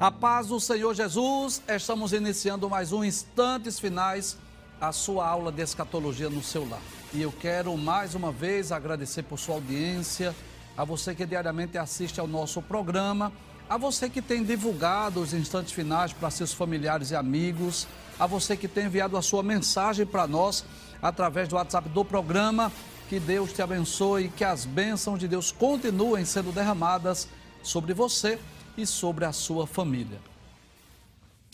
A 0.00 0.10
paz 0.10 0.46
do 0.46 0.58
Senhor 0.58 0.94
Jesus, 0.94 1.60
estamos 1.68 2.14
iniciando 2.14 2.70
mais 2.70 2.90
um 2.90 3.04
Instantes 3.04 3.78
Finais, 3.78 4.38
a 4.80 4.92
sua 4.92 5.28
aula 5.28 5.52
de 5.52 5.60
escatologia 5.60 6.30
no 6.30 6.42
seu 6.42 6.66
lar. 6.66 6.80
E 7.12 7.20
eu 7.20 7.30
quero 7.30 7.76
mais 7.76 8.14
uma 8.14 8.32
vez 8.32 8.72
agradecer 8.72 9.24
por 9.24 9.38
sua 9.38 9.56
audiência, 9.56 10.34
a 10.74 10.86
você 10.86 11.14
que 11.14 11.26
diariamente 11.26 11.76
assiste 11.76 12.18
ao 12.18 12.26
nosso 12.26 12.62
programa, 12.62 13.30
a 13.68 13.76
você 13.76 14.08
que 14.08 14.22
tem 14.22 14.42
divulgado 14.42 15.20
os 15.20 15.34
instantes 15.34 15.74
finais 15.74 16.14
para 16.14 16.30
seus 16.30 16.54
familiares 16.54 17.10
e 17.10 17.14
amigos, 17.14 17.86
a 18.18 18.26
você 18.26 18.56
que 18.56 18.66
tem 18.66 18.86
enviado 18.86 19.18
a 19.18 19.22
sua 19.22 19.42
mensagem 19.42 20.06
para 20.06 20.26
nós 20.26 20.64
através 21.02 21.46
do 21.46 21.56
WhatsApp 21.56 21.90
do 21.90 22.06
programa. 22.06 22.72
Que 23.06 23.20
Deus 23.20 23.52
te 23.52 23.60
abençoe, 23.60 24.30
que 24.30 24.44
as 24.44 24.64
bênçãos 24.64 25.18
de 25.18 25.28
Deus 25.28 25.52
continuem 25.52 26.24
sendo 26.24 26.52
derramadas 26.52 27.28
sobre 27.62 27.92
você 27.92 28.38
e 28.80 28.86
sobre 28.86 29.24
a 29.24 29.32
sua 29.32 29.66
família. 29.66 30.20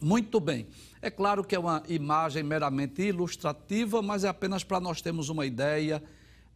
Muito 0.00 0.40
bem. 0.40 0.66
É 1.02 1.10
claro 1.10 1.44
que 1.44 1.54
é 1.54 1.58
uma 1.58 1.82
imagem 1.86 2.42
meramente 2.42 3.02
ilustrativa, 3.02 4.00
mas 4.00 4.24
é 4.24 4.28
apenas 4.28 4.64
para 4.64 4.80
nós 4.80 5.02
termos 5.02 5.28
uma 5.28 5.44
ideia 5.44 6.02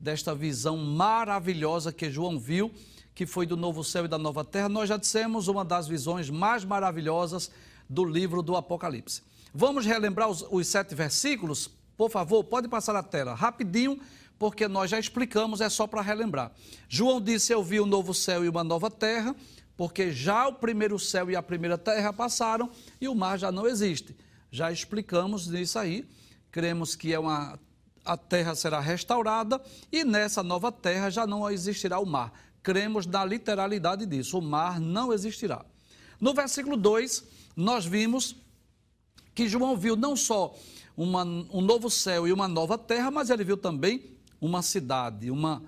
desta 0.00 0.34
visão 0.34 0.78
maravilhosa 0.78 1.92
que 1.92 2.10
João 2.10 2.38
viu, 2.38 2.72
que 3.14 3.26
foi 3.26 3.44
do 3.44 3.56
novo 3.56 3.84
céu 3.84 4.06
e 4.06 4.08
da 4.08 4.16
nova 4.16 4.42
terra. 4.44 4.68
Nós 4.68 4.88
já 4.88 4.96
dissemos 4.96 5.46
uma 5.46 5.64
das 5.64 5.86
visões 5.86 6.30
mais 6.30 6.64
maravilhosas 6.64 7.50
do 7.88 8.04
livro 8.04 8.42
do 8.42 8.56
Apocalipse. 8.56 9.22
Vamos 9.52 9.84
relembrar 9.84 10.30
os, 10.30 10.46
os 10.50 10.66
sete 10.66 10.94
versículos? 10.94 11.68
Por 11.96 12.10
favor, 12.10 12.42
pode 12.44 12.66
passar 12.66 12.96
a 12.96 13.02
tela 13.02 13.34
rapidinho, 13.34 14.00
porque 14.38 14.66
nós 14.66 14.90
já 14.90 14.98
explicamos, 14.98 15.60
é 15.60 15.68
só 15.68 15.86
para 15.86 16.00
relembrar. 16.00 16.50
João 16.88 17.20
disse: 17.20 17.52
Eu 17.52 17.62
vi 17.62 17.78
um 17.78 17.84
novo 17.84 18.14
céu 18.14 18.42
e 18.42 18.48
uma 18.48 18.64
nova 18.64 18.90
terra, 18.90 19.36
porque 19.76 20.10
já 20.10 20.48
o 20.48 20.54
primeiro 20.54 20.98
céu 20.98 21.30
e 21.30 21.36
a 21.36 21.42
primeira 21.42 21.76
terra 21.76 22.12
passaram 22.12 22.70
e 23.00 23.06
o 23.06 23.14
mar 23.14 23.38
já 23.38 23.52
não 23.52 23.66
existe. 23.66 24.16
Já 24.50 24.72
explicamos 24.72 25.46
isso 25.48 25.78
aí. 25.78 26.08
Cremos 26.50 26.96
que 26.96 27.12
é 27.12 27.18
uma 27.18 27.58
a 28.04 28.16
terra 28.16 28.54
será 28.54 28.80
restaurada 28.80 29.60
e 29.90 30.04
nessa 30.04 30.42
nova 30.42 30.72
terra 30.72 31.10
já 31.10 31.26
não 31.26 31.48
existirá 31.50 31.98
o 31.98 32.06
mar. 32.06 32.32
Cremos 32.62 33.06
na 33.06 33.24
literalidade 33.24 34.06
disso, 34.06 34.38
o 34.38 34.42
mar 34.42 34.80
não 34.80 35.12
existirá. 35.12 35.64
No 36.20 36.34
versículo 36.34 36.76
2, 36.76 37.24
nós 37.56 37.86
vimos 37.86 38.36
que 39.34 39.48
João 39.48 39.76
viu 39.76 39.96
não 39.96 40.14
só 40.14 40.54
uma, 40.96 41.22
um 41.24 41.60
novo 41.60 41.88
céu 41.88 42.28
e 42.28 42.32
uma 42.32 42.46
nova 42.46 42.76
terra, 42.76 43.10
mas 43.10 43.30
ele 43.30 43.44
viu 43.44 43.56
também 43.56 44.04
uma 44.40 44.60
cidade, 44.60 45.30
uma, 45.30 45.62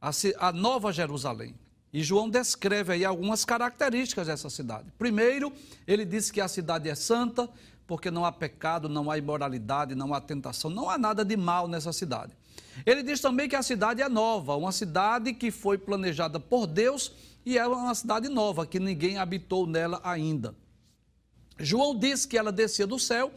a, 0.00 0.10
a 0.38 0.52
nova 0.52 0.92
Jerusalém. 0.92 1.54
E 1.92 2.02
João 2.02 2.28
descreve 2.28 2.92
aí 2.92 3.04
algumas 3.04 3.44
características 3.44 4.26
dessa 4.26 4.50
cidade. 4.50 4.92
Primeiro, 4.98 5.52
ele 5.86 6.04
disse 6.04 6.32
que 6.32 6.40
a 6.40 6.48
cidade 6.48 6.88
é 6.88 6.94
santa, 6.94 7.48
porque 7.86 8.10
não 8.10 8.24
há 8.24 8.32
pecado, 8.32 8.88
não 8.88 9.10
há 9.10 9.18
imoralidade, 9.18 9.94
não 9.94 10.14
há 10.14 10.20
tentação, 10.20 10.70
não 10.70 10.88
há 10.88 10.96
nada 10.96 11.24
de 11.24 11.36
mal 11.36 11.68
nessa 11.68 11.92
cidade. 11.92 12.32
Ele 12.84 13.02
diz 13.02 13.20
também 13.20 13.48
que 13.48 13.56
a 13.56 13.62
cidade 13.62 14.02
é 14.02 14.08
nova, 14.08 14.56
uma 14.56 14.72
cidade 14.72 15.32
que 15.34 15.50
foi 15.50 15.78
planejada 15.78 16.40
por 16.40 16.66
Deus 16.66 17.12
e 17.44 17.58
é 17.58 17.66
uma 17.66 17.94
cidade 17.94 18.28
nova, 18.28 18.66
que 18.66 18.80
ninguém 18.80 19.18
habitou 19.18 19.66
nela 19.66 20.00
ainda. 20.02 20.54
João 21.58 21.96
diz 21.96 22.26
que 22.26 22.36
ela 22.36 22.50
descia 22.50 22.86
do 22.86 22.98
céu, 22.98 23.30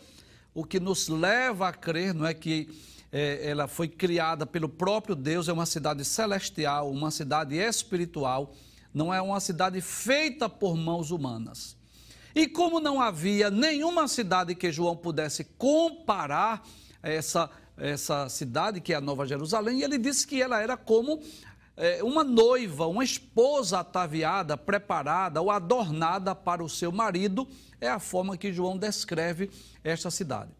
o 0.53 0.63
que 0.63 0.80
nos 0.80 1.07
leva 1.07 1.68
a 1.68 1.74
crer, 1.74 2.13
não 2.13 2.25
é 2.25 2.34
que 2.34 2.69
é, 3.12 3.50
ela 3.50 3.68
foi 3.68 3.88
criada 3.88 4.46
pelo 4.46 4.68
próprio 4.68 5.16
Deus, 5.16 5.47
é 5.47 5.53
uma 5.53 5.66
cidade 5.66 6.03
celestial, 6.03 6.90
uma 6.90 7.12
cidade 7.12 7.56
espiritual, 7.56 8.53
não 8.94 9.13
é 9.13 9.22
uma 9.22 9.40
cidade 9.40 9.80
feita 9.81 10.50
por 10.50 10.75
mãos 10.75 11.12
humanas. 11.12 11.76
E 12.35 12.47
como 12.47 12.79
não 12.79 13.01
havia 13.01 13.49
nenhuma 13.49 14.07
cidade 14.07 14.55
que 14.55 14.71
João 14.71 14.95
pudesse 14.95 15.43
comparar 15.43 16.67
essa, 17.01 17.49
essa 17.77 18.29
cidade, 18.29 18.81
que 18.81 18.93
é 18.93 18.95
a 18.95 19.01
Nova 19.01 19.25
Jerusalém, 19.25 19.81
ele 19.81 19.97
disse 19.97 20.25
que 20.25 20.41
ela 20.41 20.61
era 20.61 20.77
como 20.77 21.21
é, 21.75 22.03
uma 22.03 22.23
noiva, 22.23 22.88
uma 22.88 23.03
esposa 23.03 23.79
ataviada, 23.79 24.57
preparada 24.57 25.41
ou 25.41 25.51
adornada 25.51 26.33
para 26.33 26.63
o 26.63 26.69
seu 26.69 26.91
marido, 26.91 27.47
é 27.79 27.88
a 27.88 27.99
forma 27.99 28.35
que 28.35 28.51
João 28.51 28.77
descreve 28.77 29.49
esta 29.83 30.09
cidade. 30.09 30.51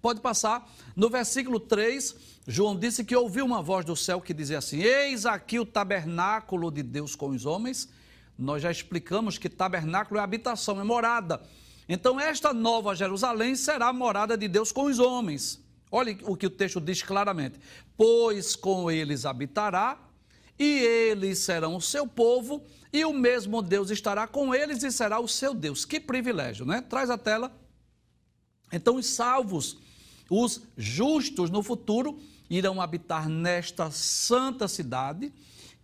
Pode 0.00 0.20
passar. 0.20 0.70
No 0.94 1.08
versículo 1.08 1.58
3, 1.58 2.14
João 2.46 2.78
disse 2.78 3.02
que 3.02 3.16
ouviu 3.16 3.44
uma 3.44 3.62
voz 3.62 3.84
do 3.84 3.96
céu 3.96 4.20
que 4.20 4.34
dizia 4.34 4.58
assim: 4.58 4.80
Eis 4.82 5.24
aqui 5.24 5.58
o 5.58 5.64
tabernáculo 5.64 6.70
de 6.70 6.82
Deus 6.82 7.16
com 7.16 7.30
os 7.30 7.46
homens 7.46 7.88
nós 8.38 8.62
já 8.62 8.70
explicamos 8.70 9.38
que 9.38 9.48
tabernáculo 9.48 10.18
é 10.18 10.22
habitação, 10.22 10.80
é 10.80 10.84
morada. 10.84 11.40
Então, 11.88 12.18
esta 12.18 12.52
nova 12.52 12.94
Jerusalém 12.94 13.54
será 13.54 13.88
a 13.88 13.92
morada 13.92 14.36
de 14.36 14.48
Deus 14.48 14.72
com 14.72 14.84
os 14.84 14.98
homens. 14.98 15.62
Olha 15.90 16.16
o 16.22 16.36
que 16.36 16.46
o 16.46 16.50
texto 16.50 16.80
diz 16.80 17.02
claramente: 17.02 17.58
Pois 17.96 18.56
com 18.56 18.90
eles 18.90 19.24
habitará, 19.24 19.98
e 20.58 20.64
eles 20.80 21.38
serão 21.40 21.76
o 21.76 21.80
seu 21.80 22.06
povo, 22.06 22.64
e 22.92 23.04
o 23.04 23.12
mesmo 23.12 23.60
Deus 23.60 23.90
estará 23.90 24.26
com 24.26 24.54
eles 24.54 24.82
e 24.82 24.90
será 24.90 25.20
o 25.20 25.28
seu 25.28 25.54
Deus. 25.54 25.84
Que 25.84 26.00
privilégio, 26.00 26.64
né? 26.64 26.80
Traz 26.80 27.10
a 27.10 27.18
tela. 27.18 27.52
Então, 28.72 28.96
os 28.96 29.06
salvos, 29.06 29.78
os 30.28 30.62
justos 30.76 31.50
no 31.50 31.62
futuro, 31.62 32.18
irão 32.48 32.80
habitar 32.80 33.28
nesta 33.28 33.90
santa 33.90 34.66
cidade 34.66 35.32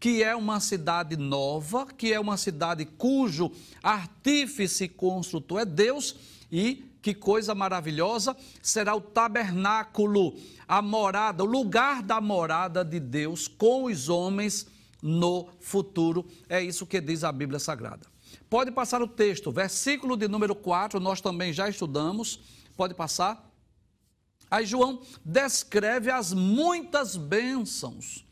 que 0.01 0.23
é 0.23 0.35
uma 0.35 0.59
cidade 0.59 1.15
nova, 1.15 1.87
que 1.87 2.11
é 2.11 2.19
uma 2.19 2.39
cidade 2.39 2.87
cujo 2.87 3.53
artífice 3.83 4.89
construtor 4.89 5.61
é 5.61 5.65
Deus 5.67 6.17
e 6.51 6.91
que 7.03 7.15
coisa 7.15 7.55
maravilhosa, 7.55 8.37
será 8.63 8.95
o 8.95 9.01
tabernáculo, 9.01 10.35
a 10.67 10.83
morada, 10.83 11.45
o 11.45 11.47
lugar 11.47 12.03
da 12.03 12.21
morada 12.21 12.85
de 12.85 12.99
Deus 12.99 13.47
com 13.47 13.85
os 13.85 14.09
homens 14.09 14.67
no 15.03 15.49
futuro. 15.61 16.27
É 16.49 16.63
isso 16.63 16.87
que 16.87 17.01
diz 17.01 17.23
a 17.23 17.33
Bíblia 17.33 17.59
Sagrada. 17.59 18.07
Pode 18.49 18.71
passar 18.71 19.03
o 19.03 19.09
texto, 19.09 19.53
versículo 19.53 20.17
de 20.17 20.29
número 20.29 20.55
4, 20.55 20.99
nós 20.99 21.21
também 21.21 21.53
já 21.53 21.69
estudamos. 21.69 22.41
Pode 22.77 22.95
passar. 22.95 23.51
Aí 24.51 24.67
João 24.67 25.01
descreve 25.25 26.11
as 26.11 26.33
muitas 26.33 27.17
bênçãos 27.17 28.25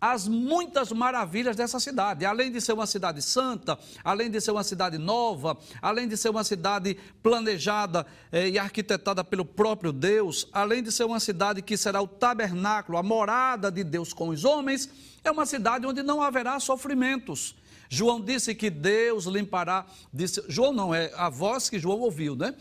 as 0.00 0.28
muitas 0.28 0.92
maravilhas 0.92 1.56
dessa 1.56 1.80
cidade. 1.80 2.24
Além 2.24 2.50
de 2.50 2.60
ser 2.60 2.72
uma 2.72 2.86
cidade 2.86 3.20
santa, 3.22 3.78
além 4.04 4.30
de 4.30 4.40
ser 4.40 4.52
uma 4.52 4.64
cidade 4.64 4.98
nova, 4.98 5.56
além 5.82 6.06
de 6.06 6.16
ser 6.16 6.28
uma 6.28 6.44
cidade 6.44 6.96
planejada 7.22 8.06
eh, 8.30 8.50
e 8.50 8.58
arquitetada 8.58 9.24
pelo 9.24 9.44
próprio 9.44 9.92
Deus, 9.92 10.48
além 10.52 10.82
de 10.82 10.92
ser 10.92 11.04
uma 11.04 11.20
cidade 11.20 11.62
que 11.62 11.76
será 11.76 12.00
o 12.00 12.08
tabernáculo, 12.08 12.98
a 12.98 13.02
morada 13.02 13.70
de 13.70 13.82
Deus 13.82 14.12
com 14.12 14.28
os 14.28 14.44
homens, 14.44 14.88
é 15.24 15.30
uma 15.30 15.46
cidade 15.46 15.86
onde 15.86 16.02
não 16.02 16.22
haverá 16.22 16.58
sofrimentos. 16.60 17.54
João 17.88 18.20
disse 18.20 18.54
que 18.54 18.68
Deus 18.68 19.24
limpará, 19.24 19.86
disse, 20.12 20.44
João 20.48 20.72
não, 20.72 20.94
é 20.94 21.10
a 21.16 21.30
voz 21.30 21.70
que 21.70 21.78
João 21.78 22.00
ouviu, 22.00 22.36
né? 22.36 22.54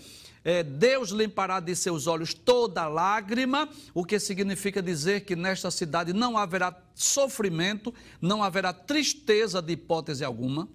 É, 0.47 0.63
Deus 0.63 1.09
limpará 1.09 1.59
de 1.59 1.75
seus 1.75 2.07
olhos 2.07 2.33
toda 2.33 2.87
lágrima, 2.87 3.67
o 3.93 4.05
que 4.05 4.17
significa 4.17 4.81
dizer 4.81 5.25
que 5.25 5.35
nesta 5.35 5.69
cidade 5.69 6.13
não 6.13 6.37
haverá 6.37 6.73
sofrimento, 6.95 7.93
não 8.21 8.41
haverá 8.41 8.71
tristeza 8.71 9.61
de 9.61 9.73
hipótese 9.73 10.23
alguma. 10.23 10.69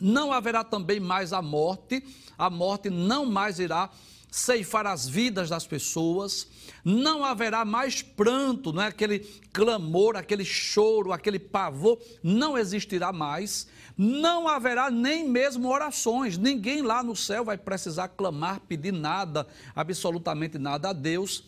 Não 0.00 0.32
haverá 0.32 0.64
também 0.64 0.98
mais 0.98 1.34
a 1.34 1.42
morte, 1.42 2.02
a 2.38 2.48
morte 2.48 2.88
não 2.88 3.26
mais 3.26 3.58
irá 3.58 3.90
ceifar 4.30 4.86
as 4.86 5.06
vidas 5.06 5.50
das 5.50 5.66
pessoas, 5.66 6.48
não 6.82 7.22
haverá 7.22 7.66
mais 7.66 8.00
pranto, 8.00 8.72
não 8.72 8.82
é 8.82 8.86
aquele 8.86 9.18
clamor, 9.52 10.16
aquele 10.16 10.46
choro, 10.46 11.12
aquele 11.12 11.38
pavor, 11.38 12.00
não 12.22 12.56
existirá 12.56 13.12
mais, 13.12 13.68
não 13.96 14.48
haverá 14.48 14.90
nem 14.90 15.28
mesmo 15.28 15.68
orações, 15.68 16.38
ninguém 16.38 16.82
lá 16.82 17.02
no 17.02 17.14
céu 17.14 17.44
vai 17.44 17.58
precisar 17.58 18.08
clamar, 18.08 18.60
pedir 18.60 18.92
nada, 18.92 19.46
absolutamente 19.74 20.58
nada 20.58 20.90
a 20.90 20.92
Deus. 20.92 21.44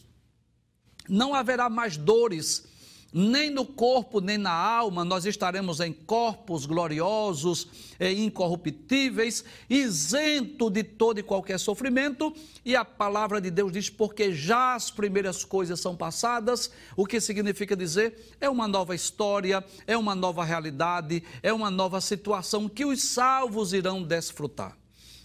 Não 1.08 1.34
haverá 1.34 1.68
mais 1.68 1.96
dores, 1.96 2.66
nem 3.16 3.48
no 3.48 3.64
corpo, 3.64 4.20
nem 4.20 4.36
na 4.36 4.50
alma, 4.50 5.04
nós 5.04 5.24
estaremos 5.24 5.78
em 5.78 5.92
corpos 5.92 6.66
gloriosos 6.66 7.68
e 8.00 8.24
incorruptíveis, 8.24 9.44
isento 9.70 10.68
de 10.68 10.82
todo 10.82 11.20
e 11.20 11.22
qualquer 11.22 11.60
sofrimento, 11.60 12.34
e 12.64 12.74
a 12.74 12.84
palavra 12.84 13.40
de 13.40 13.52
Deus 13.52 13.70
diz: 13.70 13.88
porque 13.88 14.32
já 14.32 14.74
as 14.74 14.90
primeiras 14.90 15.44
coisas 15.44 15.78
são 15.78 15.94
passadas, 15.94 16.72
o 16.96 17.06
que 17.06 17.20
significa 17.20 17.76
dizer 17.76 18.34
é 18.40 18.50
uma 18.50 18.66
nova 18.66 18.96
história, 18.96 19.64
é 19.86 19.96
uma 19.96 20.16
nova 20.16 20.44
realidade, 20.44 21.22
é 21.40 21.52
uma 21.52 21.70
nova 21.70 22.00
situação 22.00 22.68
que 22.68 22.84
os 22.84 23.00
salvos 23.00 23.72
irão 23.72 24.02
desfrutar. 24.02 24.76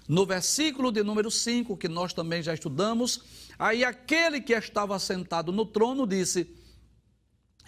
No 0.07 0.27
versículo 0.27 0.91
de 0.91 1.01
número 1.01 1.31
5, 1.31 1.75
que 1.75 1.87
nós 1.87 2.13
também 2.13 2.43
já 2.43 2.53
estudamos, 2.53 3.21
aí 3.57 3.83
aquele 3.83 4.41
que 4.41 4.53
estava 4.53 4.99
sentado 4.99 5.51
no 5.51 5.65
trono 5.65 6.05
disse: 6.05 6.58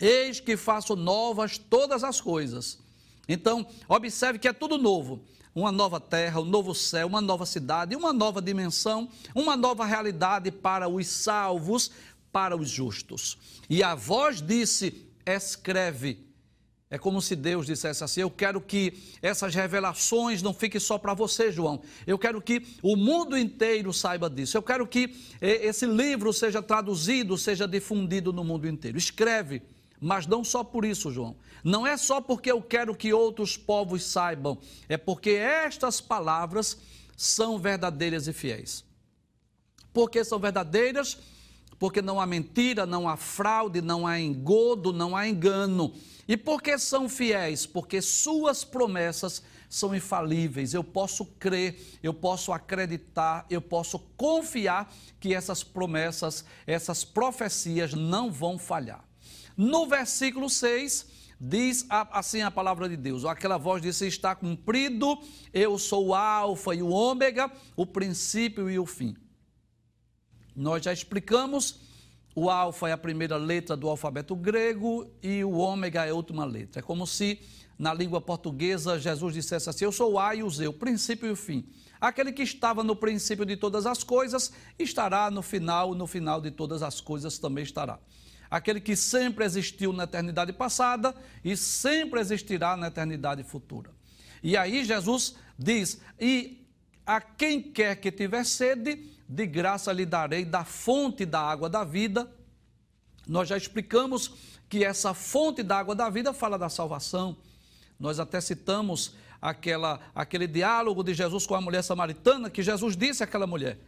Eis 0.01 0.39
que 0.39 0.57
faço 0.57 0.95
novas 0.95 1.57
todas 1.57 2.03
as 2.03 2.19
coisas. 2.19 2.79
Então, 3.27 3.65
observe 3.87 4.39
que 4.39 4.47
é 4.47 4.53
tudo 4.53 4.77
novo. 4.77 5.21
Uma 5.53 5.71
nova 5.71 5.99
terra, 5.99 6.39
um 6.39 6.45
novo 6.45 6.73
céu, 6.73 7.07
uma 7.07 7.21
nova 7.21 7.45
cidade, 7.45 7.95
uma 7.95 8.13
nova 8.13 8.41
dimensão, 8.41 9.09
uma 9.35 9.55
nova 9.55 9.85
realidade 9.85 10.49
para 10.49 10.87
os 10.87 11.07
salvos, 11.07 11.91
para 12.31 12.55
os 12.55 12.69
justos. 12.69 13.37
E 13.69 13.83
a 13.83 13.93
voz 13.93 14.41
disse: 14.41 15.05
Escreve. 15.25 16.31
É 16.89 16.97
como 16.97 17.21
se 17.21 17.37
Deus 17.37 17.65
dissesse 17.65 18.03
assim: 18.03 18.21
Eu 18.21 18.29
quero 18.29 18.59
que 18.59 18.93
essas 19.21 19.55
revelações 19.55 20.41
não 20.41 20.53
fiquem 20.53 20.79
só 20.79 20.97
para 20.97 21.13
você, 21.13 21.51
João. 21.51 21.81
Eu 22.05 22.19
quero 22.19 22.41
que 22.41 22.65
o 22.81 22.97
mundo 22.97 23.37
inteiro 23.37 23.93
saiba 23.93 24.29
disso. 24.29 24.57
Eu 24.57 24.63
quero 24.63 24.85
que 24.85 25.15
eh, 25.39 25.67
esse 25.67 25.85
livro 25.85 26.33
seja 26.33 26.61
traduzido, 26.61 27.37
seja 27.37 27.65
difundido 27.65 28.33
no 28.33 28.43
mundo 28.43 28.67
inteiro. 28.67 28.97
Escreve 28.97 29.61
mas 30.01 30.25
não 30.25 30.43
só 30.43 30.63
por 30.63 30.83
isso, 30.83 31.11
João. 31.11 31.37
Não 31.63 31.85
é 31.85 31.95
só 31.95 32.19
porque 32.19 32.51
eu 32.51 32.59
quero 32.59 32.95
que 32.95 33.13
outros 33.13 33.55
povos 33.55 34.03
saibam, 34.03 34.57
é 34.89 34.97
porque 34.97 35.29
estas 35.29 36.01
palavras 36.01 36.75
são 37.15 37.59
verdadeiras 37.59 38.27
e 38.27 38.33
fiéis. 38.33 38.83
Porque 39.93 40.25
são 40.25 40.39
verdadeiras? 40.39 41.19
Porque 41.77 42.01
não 42.01 42.19
há 42.19 42.25
mentira, 42.25 42.85
não 42.85 43.07
há 43.07 43.15
fraude, 43.15 43.79
não 43.79 44.07
há 44.07 44.19
engodo, 44.19 44.91
não 44.91 45.15
há 45.15 45.27
engano. 45.27 45.93
E 46.27 46.35
porque 46.35 46.79
são 46.79 47.07
fiéis? 47.07 47.67
Porque 47.67 48.01
suas 48.01 48.63
promessas 48.63 49.43
são 49.69 49.93
infalíveis. 49.95 50.73
Eu 50.73 50.83
posso 50.83 51.25
crer, 51.25 51.79
eu 52.01 52.13
posso 52.13 52.51
acreditar, 52.51 53.45
eu 53.49 53.61
posso 53.61 53.99
confiar 54.17 54.91
que 55.19 55.33
essas 55.33 55.63
promessas, 55.63 56.43
essas 56.65 57.03
profecias 57.03 57.93
não 57.93 58.31
vão 58.31 58.57
falhar. 58.57 59.10
No 59.57 59.87
versículo 59.87 60.49
6, 60.49 61.07
diz 61.39 61.85
assim 61.89 62.41
a 62.41 62.51
palavra 62.51 62.87
de 62.87 62.95
Deus. 62.95 63.25
Aquela 63.25 63.57
voz 63.57 63.81
disse: 63.81 64.07
Está 64.07 64.35
cumprido, 64.35 65.17
eu 65.53 65.77
sou 65.79 66.07
o 66.07 66.13
Alfa 66.13 66.75
e 66.75 66.83
o 66.83 66.89
Ômega, 66.89 67.51
o 67.75 67.85
princípio 67.85 68.69
e 68.69 68.77
o 68.77 68.85
fim. 68.85 69.15
Nós 70.55 70.83
já 70.83 70.93
explicamos. 70.93 71.89
O 72.33 72.49
alfa 72.49 72.87
é 72.87 72.93
a 72.93 72.97
primeira 72.97 73.35
letra 73.35 73.75
do 73.75 73.89
alfabeto 73.89 74.33
grego 74.37 75.05
e 75.21 75.43
o 75.43 75.57
ômega 75.57 76.05
é 76.05 76.11
a 76.11 76.15
última 76.15 76.45
letra. 76.45 76.79
É 76.79 76.81
como 76.81 77.05
se 77.05 77.41
na 77.77 77.93
língua 77.93 78.21
portuguesa 78.21 78.97
Jesus 78.97 79.33
dissesse 79.33 79.69
assim: 79.69 79.83
Eu 79.83 79.91
sou 79.91 80.13
o 80.13 80.19
A 80.19 80.33
e 80.33 80.41
o 80.41 80.49
Z, 80.49 80.65
o 80.65 80.71
princípio 80.71 81.27
e 81.27 81.31
o 81.31 81.35
fim. 81.35 81.67
Aquele 81.99 82.31
que 82.31 82.41
estava 82.41 82.85
no 82.85 82.95
princípio 82.95 83.45
de 83.45 83.57
todas 83.57 83.85
as 83.85 84.01
coisas 84.01 84.53
estará 84.79 85.29
no 85.29 85.41
final, 85.41 85.93
no 85.93 86.07
final 86.07 86.39
de 86.39 86.51
todas 86.51 86.81
as 86.81 87.01
coisas 87.01 87.37
também 87.37 87.65
estará 87.65 87.99
aquele 88.51 88.81
que 88.81 88.97
sempre 88.97 89.45
existiu 89.45 89.93
na 89.93 90.03
eternidade 90.03 90.51
passada 90.51 91.15
e 91.43 91.55
sempre 91.55 92.19
existirá 92.19 92.75
na 92.75 92.87
eternidade 92.87 93.43
futura. 93.43 93.89
E 94.43 94.57
aí 94.57 94.83
Jesus 94.83 95.35
diz: 95.57 96.01
E 96.19 96.67
a 97.05 97.21
quem 97.21 97.61
quer 97.61 97.95
que 97.95 98.11
tiver 98.11 98.43
sede, 98.43 99.09
de 99.27 99.45
graça 99.47 99.93
lhe 99.93 100.05
darei 100.05 100.43
da 100.43 100.65
fonte 100.65 101.25
da 101.25 101.39
água 101.39 101.69
da 101.69 101.85
vida. 101.85 102.29
Nós 103.25 103.47
já 103.47 103.55
explicamos 103.55 104.33
que 104.67 104.83
essa 104.83 105.13
fonte 105.13 105.63
da 105.63 105.77
água 105.77 105.95
da 105.95 106.09
vida 106.09 106.33
fala 106.33 106.59
da 106.59 106.67
salvação. 106.67 107.37
Nós 107.97 108.19
até 108.19 108.41
citamos 108.41 109.15
aquela, 109.41 110.01
aquele 110.13 110.47
diálogo 110.47 111.01
de 111.03 111.13
Jesus 111.13 111.45
com 111.45 111.55
a 111.55 111.61
mulher 111.61 111.81
samaritana, 111.83 112.49
que 112.49 112.61
Jesus 112.61 112.97
disse 112.97 113.23
àquela 113.23 113.47
mulher: 113.47 113.79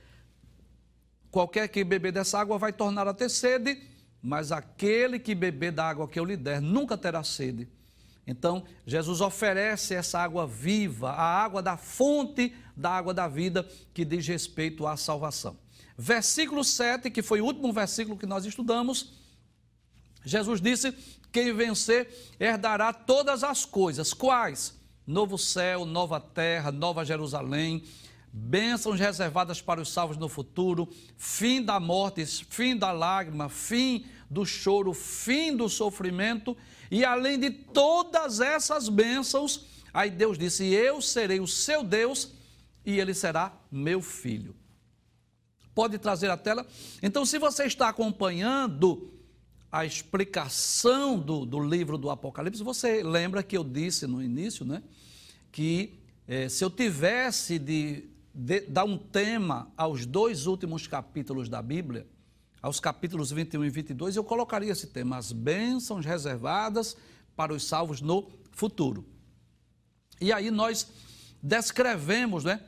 Qualquer 1.30 1.68
que 1.68 1.84
beber 1.84 2.14
dessa 2.14 2.40
água 2.40 2.58
vai 2.58 2.72
tornar 2.72 3.06
a 3.08 3.14
ter 3.14 3.28
sede, 3.28 3.82
mas 4.24 4.54
aquele 4.54 5.20
que 5.20 5.36
beber 5.36 5.74
da 5.74 5.84
água 5.84 6.08
que 6.08 6.18
eu 6.18 6.24
lhe 6.24 6.38
der 6.38 6.62
nunca 6.62 6.98
terá 6.98 7.22
sede. 7.26 7.68
Então, 8.26 8.64
Jesus 8.88 9.20
oferece 9.20 9.94
essa 9.94 10.18
água 10.18 10.48
viva, 10.48 11.10
a 11.10 11.44
água 11.44 11.62
da 11.62 11.76
fonte 11.76 12.56
da 12.76 12.90
água 12.90 13.14
da 13.14 13.28
vida, 13.28 13.68
que 13.94 14.06
diz 14.06 14.26
respeito 14.26 14.88
à 14.88 14.96
salvação. 14.96 15.58
Versículo 15.98 16.64
7, 16.64 17.12
que 17.12 17.22
foi 17.22 17.42
o 17.42 17.46
último 17.46 17.74
versículo 17.74 18.18
que 18.18 18.26
nós 18.26 18.46
estudamos, 18.46 19.14
Jesus 20.24 20.62
disse: 20.62 20.94
Quem 21.30 21.54
vencer 21.54 22.10
herdará 22.40 22.94
todas 22.94 23.44
as 23.44 23.66
coisas. 23.66 24.14
Quais? 24.14 24.74
Novo 25.06 25.38
céu, 25.38 25.84
nova 25.84 26.18
terra, 26.18 26.72
nova 26.72 27.04
Jerusalém, 27.04 27.84
bênçãos 28.36 29.00
reservadas 29.00 29.62
para 29.62 29.80
os 29.80 29.94
salvos 29.94 30.18
no 30.18 30.28
futuro, 30.28 30.90
fim 31.16 31.62
da 31.62 31.80
morte, 31.80 32.26
fim 32.26 32.76
da 32.76 32.92
lágrima, 32.92 33.48
fim 33.48 34.06
do 34.28 34.44
choro, 34.44 34.92
fim 34.92 35.56
do 35.56 35.70
sofrimento, 35.70 36.58
e 36.90 37.06
além 37.06 37.40
de 37.40 37.52
todas 37.52 38.40
essas 38.40 38.90
bênçãos, 38.90 39.66
aí 39.94 40.10
Deus 40.10 40.36
disse: 40.36 40.66
Eu 40.66 41.00
serei 41.00 41.40
o 41.40 41.48
seu 41.48 41.84
Deus 41.84 42.32
e 42.84 43.00
ele 43.00 43.14
será 43.14 43.54
meu 43.72 44.02
filho. 44.02 44.56
Pode 45.76 46.00
trazer 46.00 46.32
a 46.32 46.38
tela? 46.38 46.66
Então, 47.04 47.26
se 47.26 47.38
você 47.38 47.66
está 47.66 47.90
acompanhando 47.90 49.14
a 49.72 49.86
explicação 49.86 51.20
do, 51.20 51.46
do 51.46 51.60
livro 51.60 51.98
do 51.98 52.10
Apocalipse, 52.10 52.64
você 52.64 53.02
lembra 53.04 53.42
que 53.42 53.58
eu 53.58 53.64
disse 53.64 54.06
no 54.06 54.22
início, 54.22 54.66
né? 54.66 54.84
Que 55.52 56.00
eh, 56.28 56.48
se 56.48 56.64
eu 56.64 56.70
tivesse 56.70 57.58
de 57.58 58.13
de, 58.34 58.62
dar 58.62 58.86
um 58.86 58.98
tema 58.98 59.72
aos 59.78 60.06
dois 60.06 60.48
últimos 60.48 60.88
capítulos 60.88 61.48
da 61.48 61.62
Bíblia, 61.62 62.08
aos 62.62 62.80
capítulos 62.80 63.32
21 63.32 63.66
e 63.66 63.70
22, 63.70 64.16
eu 64.16 64.24
colocaria 64.24 64.72
esse 64.72 64.88
tema, 64.88 65.18
as 65.18 65.32
bênçãos 65.32 66.06
reservadas 66.06 66.96
para 67.36 67.54
os 67.54 67.66
salvos 67.66 68.02
no 68.02 68.32
futuro. 68.52 69.06
E 70.20 70.32
aí 70.32 70.50
nós 70.50 70.88
descrevemos, 71.42 72.44
né? 72.46 72.62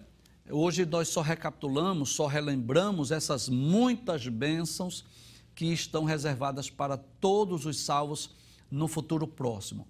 Hoje 0.50 0.86
nós 0.86 1.08
só 1.08 1.22
recapitulamos, 1.22 2.10
só 2.10 2.28
relembramos 2.28 3.12
essas 3.12 3.50
muitas 3.50 4.28
bênçãos 4.28 5.06
que 5.56 5.72
estão 5.72 6.04
reservadas 6.04 6.70
para 6.70 6.98
todos 6.98 7.66
os 7.66 7.80
salvos 7.80 8.36
no 8.70 8.88
futuro 8.88 9.26
próximo. 9.26 9.88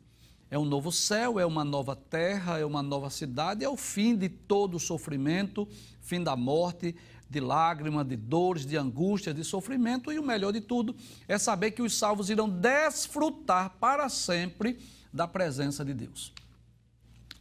É 0.50 0.60
um 0.60 0.66
novo 0.66 0.92
céu, 0.92 1.40
é 1.40 1.46
uma 1.46 1.64
nova 1.64 1.96
terra, 1.96 2.60
é 2.60 2.66
uma 2.66 2.84
nova 2.84 3.10
cidade, 3.10 3.64
é 3.64 3.70
o 3.70 3.76
fim 3.76 4.16
de 4.16 4.30
todo 4.30 4.76
o 4.76 4.80
sofrimento, 4.80 5.68
fim 6.02 6.24
da 6.24 6.36
morte, 6.36 6.96
de 7.30 7.40
lágrimas, 7.40 8.08
de 8.08 8.16
dores, 8.16 8.66
de 8.66 8.78
angústia, 8.78 9.34
de 9.34 9.44
sofrimento, 9.44 10.12
e 10.12 10.20
o 10.20 10.24
melhor 10.24 10.54
de 10.54 10.62
tudo 10.62 10.96
é 11.28 11.38
saber 11.38 11.72
que 11.72 11.82
os 11.82 11.98
salvos 11.98 12.30
irão 12.30 12.48
desfrutar 12.48 13.76
para 13.80 14.08
sempre 14.10 14.80
da 15.12 15.28
presença 15.28 15.84
de 15.84 15.94
Deus. 15.94 16.32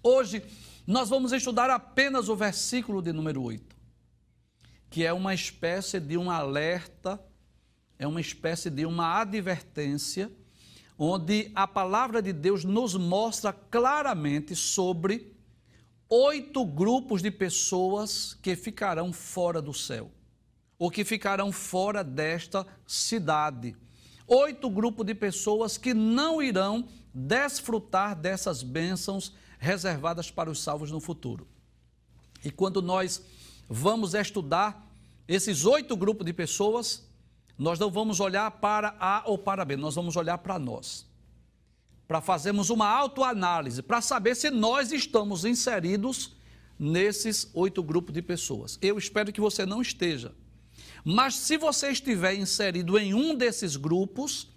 Hoje 0.02 0.42
nós 0.87 1.08
vamos 1.08 1.32
estudar 1.32 1.70
apenas 1.70 2.28
o 2.28 2.37
versículo 2.37 3.02
de 3.02 3.12
número 3.12 3.42
8, 3.42 3.76
que 4.90 5.04
é 5.04 5.12
uma 5.12 5.34
espécie 5.34 6.00
de 6.00 6.16
um 6.16 6.30
alerta, 6.30 7.20
é 7.99 8.06
uma 8.06 8.20
espécie 8.20 8.70
de 8.70 8.87
uma 8.87 9.20
advertência, 9.20 10.30
onde 10.98 11.50
a 11.54 11.66
palavra 11.66 12.22
de 12.22 12.32
Deus 12.32 12.64
nos 12.64 12.94
mostra 12.94 13.52
claramente 13.52 14.54
sobre 14.54 15.34
oito 16.08 16.64
grupos 16.64 17.22
de 17.22 17.30
pessoas 17.30 18.34
que 18.34 18.54
ficarão 18.54 19.12
fora 19.12 19.60
do 19.60 19.74
céu, 19.74 20.10
ou 20.78 20.90
que 20.90 21.04
ficarão 21.04 21.50
fora 21.50 22.04
desta 22.04 22.66
cidade. 22.86 23.76
Oito 24.26 24.70
grupos 24.70 25.04
de 25.04 25.14
pessoas 25.14 25.76
que 25.76 25.92
não 25.92 26.40
irão 26.40 26.88
desfrutar 27.12 28.16
dessas 28.16 28.62
bênçãos 28.62 29.32
reservadas 29.58 30.30
para 30.30 30.50
os 30.50 30.62
salvos 30.62 30.90
no 30.90 31.00
futuro. 31.00 31.46
E 32.44 32.50
quando 32.50 32.80
nós 32.80 33.22
vamos 33.68 34.14
estudar 34.14 34.86
esses 35.26 35.64
oito 35.64 35.96
grupos 35.96 36.26
de 36.26 36.32
pessoas, 36.32 37.06
nós 37.58 37.78
não 37.78 37.90
vamos 37.90 38.20
olhar 38.20 38.50
para 38.50 38.96
A 38.99 39.23
ou 39.26 39.38
para 39.38 39.64
B, 39.64 39.76
nós 39.76 39.94
vamos 39.94 40.16
olhar 40.16 40.38
para 40.38 40.58
nós 40.58 41.06
para 42.06 42.20
fazermos 42.20 42.70
uma 42.70 42.87
autoanálise, 42.88 43.82
para 43.82 44.00
saber 44.00 44.34
se 44.34 44.50
nós 44.50 44.92
estamos 44.92 45.44
inseridos 45.44 46.37
nesses 46.78 47.49
oito 47.54 47.82
grupos 47.82 48.12
de 48.12 48.23
pessoas. 48.23 48.78
Eu 48.82 48.99
espero 48.99 49.32
que 49.32 49.40
você 49.40 49.64
não 49.64 49.80
esteja. 49.80 50.34
Mas 51.04 51.34
se 51.34 51.56
você 51.56 51.90
estiver 51.90 52.34
inserido 52.34 52.99
em 52.99 53.14
um 53.14 53.34
desses 53.34 53.76
grupos, 53.76 54.49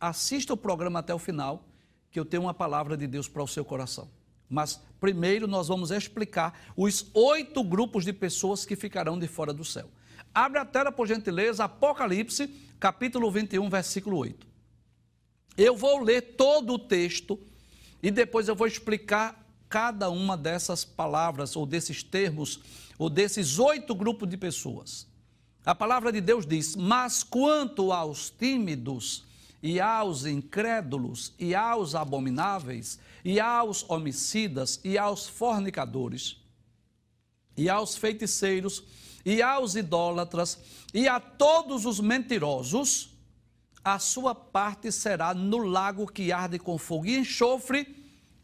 assista 0.00 0.52
o 0.52 0.56
programa 0.56 0.98
até 0.98 1.14
o 1.14 1.18
final, 1.18 1.66
que 2.10 2.20
eu 2.20 2.24
tenho 2.24 2.42
uma 2.42 2.54
palavra 2.54 2.96
de 2.96 3.06
Deus 3.06 3.28
para 3.28 3.42
o 3.42 3.48
seu 3.48 3.64
coração. 3.64 4.10
Mas 4.48 4.80
primeiro 5.00 5.46
nós 5.46 5.68
vamos 5.68 5.90
explicar 5.90 6.60
os 6.76 7.06
oito 7.14 7.64
grupos 7.64 8.04
de 8.04 8.12
pessoas 8.12 8.66
que 8.66 8.76
ficarão 8.76 9.18
de 9.18 9.26
fora 9.26 9.52
do 9.52 9.64
céu. 9.64 9.88
Abre 10.34 10.58
a 10.58 10.64
tela, 10.64 10.90
por 10.90 11.06
gentileza, 11.06 11.64
Apocalipse, 11.64 12.48
capítulo 12.80 13.30
21, 13.30 13.68
versículo 13.68 14.16
8. 14.16 14.46
Eu 15.58 15.76
vou 15.76 16.00
ler 16.02 16.36
todo 16.36 16.72
o 16.72 16.78
texto 16.78 17.38
e 18.02 18.10
depois 18.10 18.48
eu 18.48 18.56
vou 18.56 18.66
explicar 18.66 19.46
cada 19.68 20.10
uma 20.10 20.36
dessas 20.36 20.84
palavras, 20.84 21.54
ou 21.56 21.66
desses 21.66 22.02
termos, 22.02 22.60
ou 22.98 23.10
desses 23.10 23.58
oito 23.58 23.94
grupos 23.94 24.28
de 24.28 24.36
pessoas. 24.36 25.06
A 25.64 25.74
palavra 25.74 26.10
de 26.10 26.20
Deus 26.20 26.46
diz: 26.46 26.76
Mas 26.76 27.22
quanto 27.22 27.92
aos 27.92 28.30
tímidos, 28.30 29.24
e 29.62 29.80
aos 29.80 30.26
incrédulos, 30.26 31.32
e 31.38 31.54
aos 31.54 31.94
abomináveis, 31.94 32.98
e 33.24 33.38
aos 33.38 33.88
homicidas, 33.88 34.80
e 34.82 34.98
aos 34.98 35.28
fornicadores, 35.28 36.38
e 37.56 37.68
aos 37.68 37.96
feiticeiros, 37.96 38.82
e 39.24 39.40
aos 39.40 39.74
idólatras, 39.74 40.58
e 40.92 41.08
a 41.08 41.20
todos 41.20 41.86
os 41.86 42.00
mentirosos, 42.00 43.10
a 43.84 43.98
sua 43.98 44.34
parte 44.34 44.92
será 44.92 45.34
no 45.34 45.58
lago 45.58 46.06
que 46.06 46.32
arde 46.32 46.58
com 46.58 46.78
fogo 46.78 47.06
e 47.06 47.16
enxofre, 47.16 47.96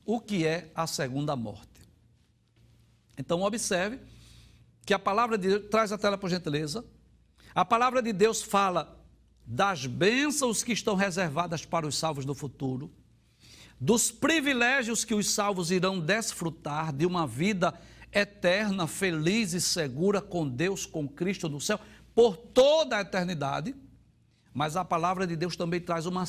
o 0.04 0.20
que 0.20 0.46
é 0.46 0.70
a 0.74 0.86
segunda 0.86 1.36
morte. 1.36 1.68
Então, 3.16 3.42
observe 3.42 4.00
que 4.86 4.94
a 4.94 4.98
palavra 4.98 5.36
de 5.36 5.48
Deus, 5.48 5.70
traz 5.70 5.92
a 5.92 5.98
tela 5.98 6.16
por 6.16 6.30
gentileza, 6.30 6.84
a 7.54 7.64
palavra 7.64 8.00
de 8.00 8.12
Deus 8.12 8.40
fala 8.40 8.96
das 9.44 9.86
bênçãos 9.86 10.62
que 10.62 10.72
estão 10.72 10.94
reservadas 10.94 11.64
para 11.64 11.86
os 11.86 11.96
salvos 11.96 12.24
no 12.24 12.34
futuro, 12.34 12.90
dos 13.80 14.10
privilégios 14.10 15.04
que 15.04 15.14
os 15.14 15.30
salvos 15.30 15.70
irão 15.70 16.00
desfrutar 16.00 16.92
de 16.92 17.06
uma 17.06 17.26
vida 17.26 17.78
eterna, 18.12 18.86
feliz 18.86 19.52
e 19.52 19.60
segura 19.60 20.20
com 20.20 20.48
Deus, 20.48 20.86
com 20.86 21.08
Cristo 21.08 21.48
no 21.48 21.60
céu, 21.60 21.78
por 22.14 22.36
toda 22.36 22.96
a 22.96 23.00
eternidade. 23.00 23.74
Mas 24.52 24.76
a 24.76 24.84
palavra 24.84 25.26
de 25.26 25.36
Deus 25.36 25.56
também 25.56 25.80
traz 25.80 26.06
uma, 26.06 26.24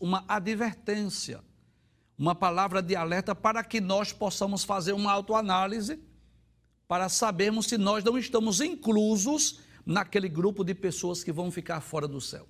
uma 0.00 0.24
advertência, 0.28 1.40
uma 2.16 2.34
palavra 2.34 2.82
de 2.82 2.94
alerta 2.94 3.34
para 3.34 3.64
que 3.64 3.80
nós 3.80 4.12
possamos 4.12 4.62
fazer 4.62 4.92
uma 4.92 5.10
autoanálise, 5.10 5.98
para 6.86 7.08
sabermos 7.08 7.66
se 7.66 7.78
nós 7.78 8.04
não 8.04 8.18
estamos 8.18 8.60
inclusos 8.60 9.60
naquele 9.84 10.28
grupo 10.28 10.62
de 10.62 10.74
pessoas 10.74 11.24
que 11.24 11.32
vão 11.32 11.50
ficar 11.50 11.80
fora 11.80 12.06
do 12.06 12.20
céu. 12.20 12.46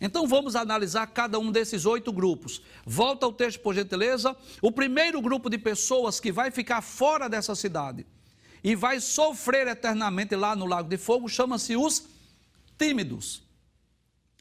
Então 0.00 0.26
vamos 0.26 0.54
analisar 0.54 1.06
cada 1.08 1.38
um 1.38 1.50
desses 1.50 1.86
oito 1.86 2.12
grupos. 2.12 2.62
Volta 2.84 3.26
ao 3.26 3.32
texto, 3.32 3.60
por 3.60 3.74
gentileza. 3.74 4.36
O 4.62 4.70
primeiro 4.70 5.20
grupo 5.20 5.48
de 5.48 5.58
pessoas 5.58 6.20
que 6.20 6.30
vai 6.30 6.50
ficar 6.50 6.82
fora 6.82 7.28
dessa 7.28 7.54
cidade 7.54 8.06
e 8.62 8.74
vai 8.74 9.00
sofrer 9.00 9.66
eternamente 9.66 10.34
lá 10.34 10.54
no 10.54 10.66
Lago 10.66 10.88
de 10.88 10.96
Fogo 10.96 11.28
chama-se 11.28 11.76
os 11.76 12.06
tímidos. 12.78 13.42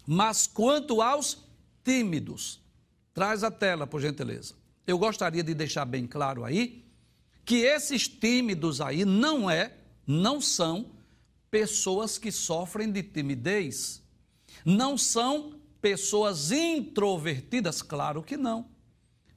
Mas 0.06 0.48
quanto 0.48 1.02
aos 1.02 1.44
tímidos, 1.84 2.60
traz 3.14 3.44
a 3.44 3.52
tela, 3.52 3.88
por 3.88 4.02
gentileza. 4.02 4.54
Eu 4.86 4.98
gostaria 4.98 5.44
de 5.44 5.54
deixar 5.54 5.86
bem 5.86 6.08
claro 6.08 6.44
aí 6.44 6.86
que 7.44 7.58
esses 7.58 8.08
tímidos 8.08 8.82
aí 8.82 9.06
não 9.06 9.50
é, 9.50 9.74
não 10.06 10.42
são 10.42 10.92
pessoas 11.50 12.18
que 12.18 12.32
sofrem 12.32 12.92
de 12.92 13.02
timidez. 13.04 14.02
Não 14.70 14.98
são 14.98 15.54
pessoas 15.82 16.52
introvertidas, 16.52 17.82
claro 17.82 18.22
que 18.22 18.36
não. 18.36 18.68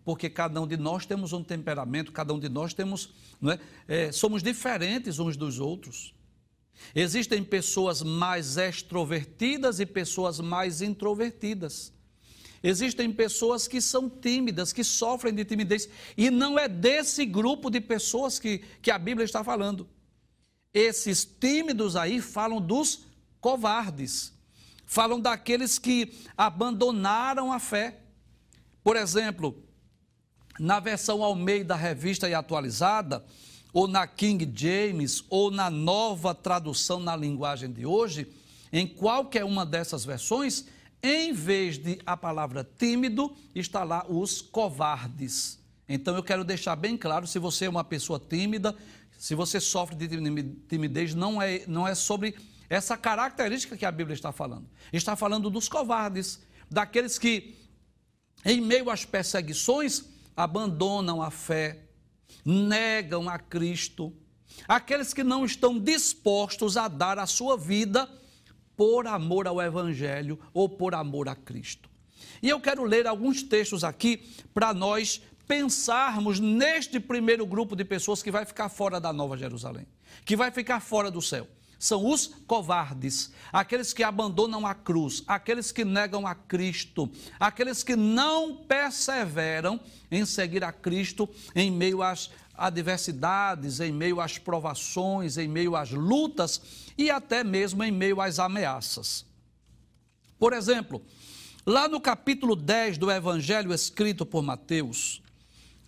Porque 0.05 0.29
cada 0.29 0.61
um 0.61 0.67
de 0.67 0.77
nós 0.77 1.07
temos 1.07 1.33
um 1.33 1.45
temperamento, 1.45 2.11
cada 2.11 2.35
um 2.35 2.39
de 2.41 2.49
nós 2.49 2.75
temos, 2.75 3.15
não 3.41 3.53
é? 3.53 3.61
É, 3.87 4.11
somos 4.11 4.43
diferentes 4.43 5.21
uns 5.21 5.37
dos 5.37 5.61
outros. 5.61 6.13
Existem 6.93 7.45
pessoas 7.45 8.03
mais 8.03 8.57
extrovertidas 8.57 9.79
e 9.79 9.87
pessoas 9.87 10.41
mais 10.41 10.83
introvertidas. 10.83 11.93
Existem 12.61 13.13
pessoas 13.13 13.69
que 13.69 13.81
são 13.81 14.11
tímidas, 14.11 14.73
que 14.73 14.83
sofrem 14.83 15.33
de 15.33 15.45
timidez. 15.45 15.89
E 16.17 16.29
não 16.29 16.59
é 16.59 16.67
desse 16.67 17.25
grupo 17.25 17.71
de 17.71 17.81
pessoas 17.81 18.41
que, 18.41 18.65
que 18.83 18.91
a 18.91 18.99
Bíblia 18.99 19.25
está 19.25 19.45
falando. 19.45 19.89
Esses 20.75 21.25
tímidos 21.25 21.95
aí 21.95 22.21
falam 22.21 22.61
dos 22.61 23.07
covardes. 23.41 24.40
Falam 24.91 25.21
daqueles 25.21 25.79
que 25.79 26.13
abandonaram 26.37 27.53
a 27.53 27.61
fé. 27.61 28.01
Por 28.83 28.97
exemplo, 28.97 29.63
na 30.59 30.81
versão 30.81 31.23
Almeida 31.23 31.77
Revista 31.77 32.29
e 32.29 32.35
Atualizada, 32.35 33.25
ou 33.73 33.87
na 33.87 34.05
King 34.09 34.51
James, 34.53 35.23
ou 35.31 35.49
na 35.49 35.71
nova 35.71 36.35
tradução 36.35 36.99
na 36.99 37.15
linguagem 37.15 37.73
de 37.73 37.87
hoje, 37.87 38.33
em 38.73 38.85
qualquer 38.85 39.45
uma 39.45 39.65
dessas 39.65 40.05
versões, 40.05 40.67
em 41.01 41.33
vez 41.33 41.79
de 41.79 42.01
a 42.05 42.17
palavra 42.17 42.69
tímido, 42.77 43.33
está 43.55 43.85
lá 43.85 44.05
os 44.09 44.43
covardes. 44.43 45.61
Então 45.89 46.17
eu 46.17 46.23
quero 46.25 46.43
deixar 46.43 46.75
bem 46.75 46.97
claro: 46.97 47.29
se 47.29 47.39
você 47.39 47.67
é 47.67 47.71
uma 47.71 47.85
pessoa 47.85 48.19
tímida, 48.19 48.75
se 49.17 49.37
você 49.37 49.61
sofre 49.61 49.95
de 49.95 50.09
timidez, 50.69 51.15
não 51.15 51.41
é, 51.41 51.63
não 51.69 51.87
é 51.87 51.95
sobre 51.95 52.35
essa 52.71 52.97
característica 52.97 53.77
que 53.77 53.85
a 53.85 53.91
Bíblia 53.91 54.15
está 54.15 54.31
falando. 54.31 54.71
Está 54.93 55.17
falando 55.17 55.51
dos 55.51 55.69
covardes, 55.69 56.41
daqueles 56.71 57.19
que, 57.19 57.59
em 58.45 58.61
meio 58.61 58.89
às 58.89 59.05
perseguições, 59.05 60.05
abandonam 60.37 61.21
a 61.21 61.33
fé, 61.33 61.89
negam 62.45 63.29
a 63.29 63.41
Cristo, 63.41 64.15
aqueles 64.69 65.13
que 65.13 65.25
não 65.25 65.45
estão 65.45 65.81
dispostos 65.81 66.77
a 66.77 66.87
dar 66.87 67.19
a 67.19 67.27
sua 67.27 67.57
vida 67.57 68.09
por 68.77 69.05
amor 69.09 69.49
ao 69.49 69.61
Evangelho 69.61 70.39
ou 70.55 70.69
por 70.69 70.95
amor 70.95 71.29
a 71.29 71.35
Cristo. 71.35 71.91
E 72.41 72.49
eu 72.49 72.61
quero 72.61 72.85
ler 72.85 73.05
alguns 73.05 73.43
textos 73.43 73.83
aqui 73.83 74.29
para 74.55 74.73
nós 74.73 75.21
pensarmos 75.47 76.39
neste 76.39 77.01
primeiro 77.01 77.45
grupo 77.45 77.75
de 77.75 77.85
pessoas 77.85 78.23
que 78.23 78.31
vai 78.31 78.45
ficar 78.45 78.69
fora 78.69 79.01
da 79.01 79.13
Nova 79.13 79.37
Jerusalém, 79.37 79.89
que 80.25 80.37
vai 80.37 80.53
ficar 80.53 80.79
fora 80.79 81.11
do 81.11 81.21
céu 81.21 81.49
são 81.81 82.07
os 82.07 82.27
covardes, 82.47 83.33
aqueles 83.51 83.95
que 83.95 84.03
abandonam 84.03 84.67
a 84.67 84.75
cruz, 84.75 85.25
aqueles 85.27 85.73
que 85.73 85.83
negam 85.83 86.27
a 86.27 86.35
Cristo, 86.35 87.11
aqueles 87.41 87.83
que 87.83 87.97
não 87.97 88.55
perseveram 88.55 89.81
em 90.11 90.27
seguir 90.27 90.63
a 90.63 90.71
Cristo 90.71 91.27
em 91.57 91.71
meio 91.71 92.03
às 92.03 92.31
adversidades, 92.55 93.81
em 93.81 93.91
meio 93.91 94.21
às 94.21 94.37
provações, 94.37 95.39
em 95.39 95.49
meio 95.49 95.75
às 95.75 95.91
lutas 95.91 96.61
e 96.99 97.11
até 97.11 97.43
mesmo 97.43 97.83
em 97.83 97.91
meio 97.91 98.21
às 98.21 98.39
ameaças. 98.39 99.25
Por 100.39 100.53
exemplo, 100.53 101.03
lá 101.65 101.89
no 101.89 101.99
capítulo 101.99 102.55
10 102.55 102.99
do 102.99 103.11
Evangelho 103.11 103.73
escrito 103.73 104.27
por 104.27 104.43
Mateus, 104.43 105.23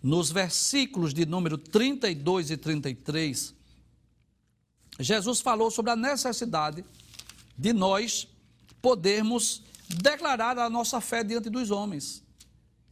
nos 0.02 0.30
versículos 0.30 1.12
de 1.12 1.26
número 1.26 1.58
32 1.58 2.50
e 2.50 2.56
33, 2.56 3.54
Jesus 4.98 5.40
falou 5.40 5.70
sobre 5.70 5.92
a 5.92 5.96
necessidade 5.96 6.84
de 7.56 7.72
nós 7.72 8.28
podermos 8.80 9.62
declarar 9.88 10.58
a 10.58 10.68
nossa 10.70 11.00
fé 11.00 11.22
diante 11.22 11.48
dos 11.50 11.70
homens, 11.70 12.22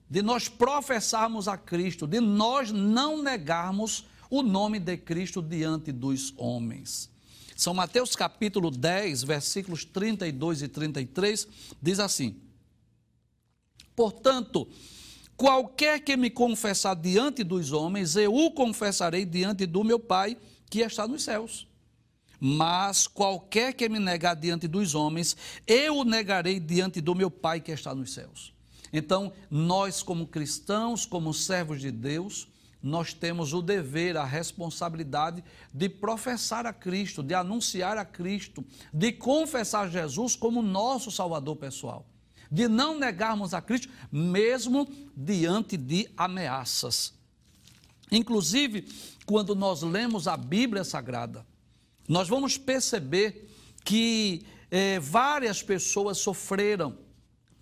de 0.08 0.22
nós 0.22 0.48
professarmos 0.48 1.48
a 1.48 1.56
Cristo, 1.56 2.06
de 2.06 2.20
nós 2.20 2.70
não 2.70 3.22
negarmos 3.22 4.06
o 4.28 4.42
nome 4.42 4.78
de 4.78 4.96
Cristo 4.96 5.42
diante 5.42 5.92
dos 5.92 6.32
homens. 6.36 7.10
São 7.56 7.74
Mateus 7.74 8.16
capítulo 8.16 8.70
10, 8.70 9.22
versículos 9.22 9.84
32 9.84 10.62
e 10.62 10.68
33, 10.68 11.46
diz 11.82 12.00
assim: 12.00 12.36
Portanto, 13.94 14.66
qualquer 15.36 16.00
que 16.00 16.16
me 16.16 16.30
confessar 16.30 16.96
diante 16.96 17.44
dos 17.44 17.72
homens, 17.72 18.16
eu 18.16 18.34
o 18.34 18.50
confessarei 18.52 19.26
diante 19.26 19.66
do 19.66 19.84
meu 19.84 19.98
Pai 19.98 20.38
que 20.70 20.80
está 20.80 21.06
nos 21.06 21.22
céus. 21.22 21.69
Mas 22.40 23.06
qualquer 23.06 23.74
que 23.74 23.86
me 23.88 23.98
negar 23.98 24.34
diante 24.34 24.66
dos 24.66 24.94
homens, 24.94 25.36
eu 25.66 25.98
o 25.98 26.04
negarei 26.04 26.58
diante 26.58 27.00
do 27.00 27.14
meu 27.14 27.30
Pai 27.30 27.60
que 27.60 27.70
está 27.70 27.94
nos 27.94 28.14
céus. 28.14 28.54
Então, 28.92 29.32
nós, 29.50 30.02
como 30.02 30.26
cristãos, 30.26 31.04
como 31.04 31.34
servos 31.34 31.80
de 31.80 31.90
Deus, 31.90 32.48
nós 32.82 33.12
temos 33.12 33.52
o 33.52 33.60
dever, 33.60 34.16
a 34.16 34.24
responsabilidade 34.24 35.44
de 35.72 35.88
professar 35.88 36.66
a 36.66 36.72
Cristo, 36.72 37.22
de 37.22 37.34
anunciar 37.34 37.98
a 37.98 38.04
Cristo, 38.04 38.64
de 38.92 39.12
confessar 39.12 39.90
Jesus 39.90 40.34
como 40.34 40.62
nosso 40.62 41.10
Salvador 41.10 41.56
pessoal, 41.56 42.06
de 42.50 42.68
não 42.68 42.98
negarmos 42.98 43.52
a 43.52 43.60
Cristo, 43.60 43.90
mesmo 44.10 44.88
diante 45.14 45.76
de 45.76 46.08
ameaças. 46.16 47.12
Inclusive, 48.10 48.88
quando 49.26 49.54
nós 49.54 49.82
lemos 49.82 50.26
a 50.26 50.36
Bíblia 50.36 50.82
Sagrada, 50.82 51.46
nós 52.10 52.28
vamos 52.28 52.58
perceber 52.58 53.48
que 53.82 54.44
eh, 54.70 54.98
várias 55.00 55.62
pessoas 55.62 56.18
sofreram, 56.18 56.98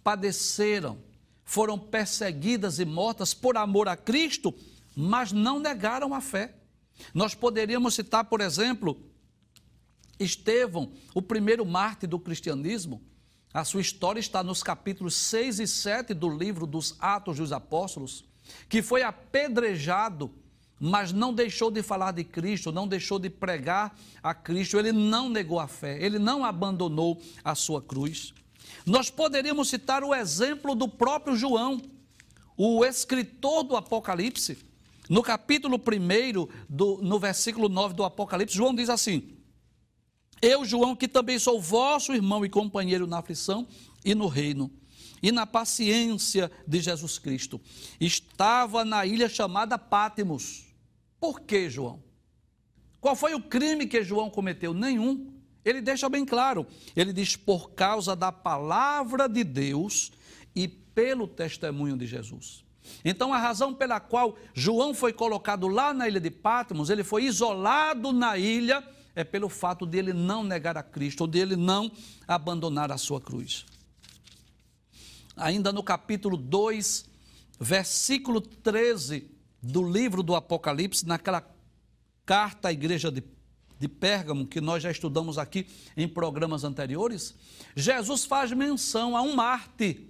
padeceram, 0.02 0.98
foram 1.44 1.78
perseguidas 1.78 2.80
e 2.80 2.84
mortas 2.84 3.32
por 3.32 3.56
amor 3.56 3.86
a 3.88 3.96
Cristo 3.96 4.52
mas 5.00 5.30
não 5.30 5.60
negaram 5.60 6.12
a 6.12 6.20
fé. 6.20 6.56
Nós 7.14 7.32
poderíamos 7.32 7.94
citar, 7.94 8.24
por 8.24 8.40
exemplo, 8.40 9.00
Estevão, 10.18 10.92
o 11.14 11.22
primeiro 11.22 11.64
mártir 11.64 12.08
do 12.08 12.18
cristianismo. 12.18 13.00
A 13.54 13.62
sua 13.62 13.80
história 13.80 14.18
está 14.18 14.42
nos 14.42 14.60
capítulos 14.60 15.14
6 15.14 15.60
e 15.60 15.68
7 15.68 16.14
do 16.14 16.28
livro 16.28 16.66
dos 16.66 16.96
Atos 16.98 17.36
dos 17.36 17.52
Apóstolos, 17.52 18.24
que 18.68 18.82
foi 18.82 19.04
apedrejado, 19.04 20.34
mas 20.80 21.12
não 21.12 21.32
deixou 21.32 21.70
de 21.70 21.82
falar 21.82 22.12
de 22.12 22.24
Cristo, 22.24 22.70
não 22.70 22.86
deixou 22.86 23.18
de 23.18 23.28
pregar 23.28 23.96
a 24.22 24.32
Cristo, 24.32 24.78
ele 24.78 24.92
não 24.92 25.28
negou 25.28 25.58
a 25.58 25.66
fé, 25.66 26.02
ele 26.02 26.18
não 26.18 26.44
abandonou 26.44 27.20
a 27.44 27.54
sua 27.54 27.82
cruz. 27.82 28.32
Nós 28.86 29.10
poderíamos 29.10 29.68
citar 29.68 30.04
o 30.04 30.14
exemplo 30.14 30.74
do 30.74 30.88
próprio 30.88 31.36
João, 31.36 31.80
o 32.56 32.84
escritor 32.84 33.62
do 33.64 33.76
Apocalipse, 33.76 34.58
no 35.08 35.22
capítulo 35.22 35.76
1, 35.76 36.48
do, 36.68 36.98
no 37.02 37.18
versículo 37.18 37.68
9 37.68 37.94
do 37.94 38.04
Apocalipse, 38.04 38.54
João 38.54 38.74
diz 38.74 38.90
assim: 38.90 39.36
Eu, 40.42 40.64
João, 40.64 40.94
que 40.94 41.08
também 41.08 41.38
sou 41.38 41.60
vosso 41.60 42.12
irmão 42.12 42.44
e 42.44 42.48
companheiro 42.48 43.06
na 43.06 43.18
aflição 43.18 43.66
e 44.04 44.14
no 44.14 44.26
reino, 44.26 44.70
e 45.22 45.32
na 45.32 45.46
paciência 45.46 46.50
de 46.66 46.80
Jesus 46.80 47.18
Cristo, 47.18 47.60
estava 47.98 48.84
na 48.84 49.06
ilha 49.06 49.28
chamada 49.28 49.78
Pátimos. 49.78 50.67
Por 51.20 51.40
que, 51.40 51.68
João? 51.68 52.02
Qual 53.00 53.14
foi 53.14 53.34
o 53.34 53.42
crime 53.42 53.86
que 53.86 54.02
João 54.02 54.30
cometeu? 54.30 54.74
Nenhum. 54.74 55.32
Ele 55.64 55.80
deixa 55.80 56.08
bem 56.08 56.24
claro. 56.24 56.66
Ele 56.96 57.12
diz: 57.12 57.36
por 57.36 57.70
causa 57.70 58.16
da 58.16 58.32
palavra 58.32 59.28
de 59.28 59.44
Deus 59.44 60.12
e 60.54 60.66
pelo 60.68 61.26
testemunho 61.26 61.96
de 61.96 62.06
Jesus. 62.06 62.64
Então, 63.04 63.34
a 63.34 63.38
razão 63.38 63.74
pela 63.74 64.00
qual 64.00 64.36
João 64.54 64.94
foi 64.94 65.12
colocado 65.12 65.68
lá 65.68 65.92
na 65.92 66.08
ilha 66.08 66.20
de 66.20 66.30
Patmos, 66.30 66.88
ele 66.88 67.04
foi 67.04 67.24
isolado 67.24 68.12
na 68.12 68.38
ilha, 68.38 68.82
é 69.14 69.22
pelo 69.22 69.48
fato 69.48 69.86
de 69.86 69.98
ele 69.98 70.12
não 70.12 70.42
negar 70.42 70.76
a 70.76 70.82
Cristo, 70.82 71.22
ou 71.22 71.26
de 71.26 71.38
ele 71.38 71.54
não 71.54 71.92
abandonar 72.26 72.90
a 72.90 72.96
sua 72.96 73.20
cruz. 73.20 73.66
Ainda 75.36 75.70
no 75.70 75.82
capítulo 75.82 76.36
2, 76.36 77.04
versículo 77.60 78.40
13 78.40 79.37
do 79.62 79.82
livro 79.82 80.22
do 80.22 80.34
Apocalipse, 80.34 81.06
naquela 81.06 81.44
carta 82.24 82.68
à 82.68 82.72
igreja 82.72 83.10
de, 83.10 83.22
de 83.78 83.88
Pérgamo, 83.88 84.46
que 84.46 84.60
nós 84.60 84.82
já 84.82 84.90
estudamos 84.90 85.38
aqui 85.38 85.66
em 85.96 86.08
programas 86.08 86.64
anteriores, 86.64 87.34
Jesus 87.74 88.24
faz 88.24 88.52
menção 88.52 89.16
a 89.16 89.22
um 89.22 89.34
Marte, 89.34 90.08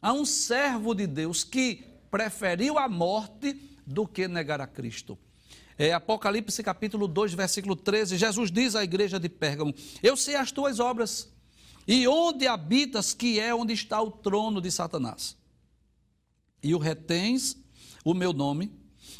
a 0.00 0.12
um 0.12 0.24
servo 0.24 0.94
de 0.94 1.06
Deus 1.06 1.44
que 1.44 1.84
preferiu 2.10 2.78
a 2.78 2.88
morte 2.88 3.54
do 3.86 4.06
que 4.06 4.28
negar 4.28 4.60
a 4.60 4.66
Cristo. 4.66 5.18
É, 5.78 5.92
Apocalipse 5.92 6.62
capítulo 6.62 7.08
2, 7.08 7.32
versículo 7.32 7.74
13, 7.74 8.18
Jesus 8.18 8.50
diz 8.50 8.76
à 8.76 8.84
igreja 8.84 9.18
de 9.18 9.28
Pérgamo: 9.28 9.74
Eu 10.02 10.16
sei 10.16 10.36
as 10.36 10.52
tuas 10.52 10.78
obras, 10.78 11.32
e 11.88 12.06
onde 12.06 12.46
habitas, 12.46 13.14
que 13.14 13.40
é 13.40 13.54
onde 13.54 13.72
está 13.72 14.00
o 14.00 14.10
trono 14.10 14.60
de 14.60 14.70
Satanás. 14.70 15.36
E 16.62 16.74
o 16.74 16.78
retens 16.78 17.56
o 18.04 18.14
meu 18.14 18.32
nome, 18.32 18.72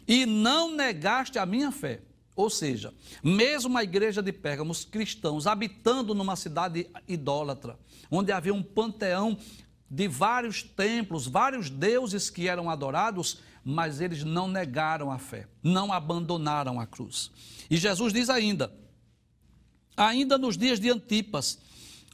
e 0.06 0.26
não 0.26 0.74
negaste 0.74 1.38
a 1.38 1.46
minha 1.46 1.70
fé. 1.70 2.00
Ou 2.34 2.48
seja, 2.48 2.94
mesmo 3.22 3.76
a 3.76 3.84
igreja 3.84 4.22
de 4.22 4.32
Pérgamo, 4.32 4.72
os 4.72 4.84
cristãos 4.84 5.46
habitando 5.46 6.14
numa 6.14 6.34
cidade 6.34 6.88
idólatra, 7.06 7.78
onde 8.10 8.32
havia 8.32 8.54
um 8.54 8.62
panteão 8.62 9.36
de 9.90 10.08
vários 10.08 10.62
templos, 10.62 11.26
vários 11.26 11.68
deuses 11.68 12.30
que 12.30 12.48
eram 12.48 12.70
adorados, 12.70 13.40
mas 13.62 14.00
eles 14.00 14.24
não 14.24 14.48
negaram 14.48 15.10
a 15.10 15.18
fé, 15.18 15.46
não 15.62 15.92
abandonaram 15.92 16.80
a 16.80 16.86
cruz. 16.86 17.30
E 17.70 17.76
Jesus 17.76 18.12
diz 18.12 18.30
ainda: 18.30 18.72
ainda 19.94 20.38
nos 20.38 20.56
dias 20.56 20.80
de 20.80 20.90
Antipas, 20.90 21.58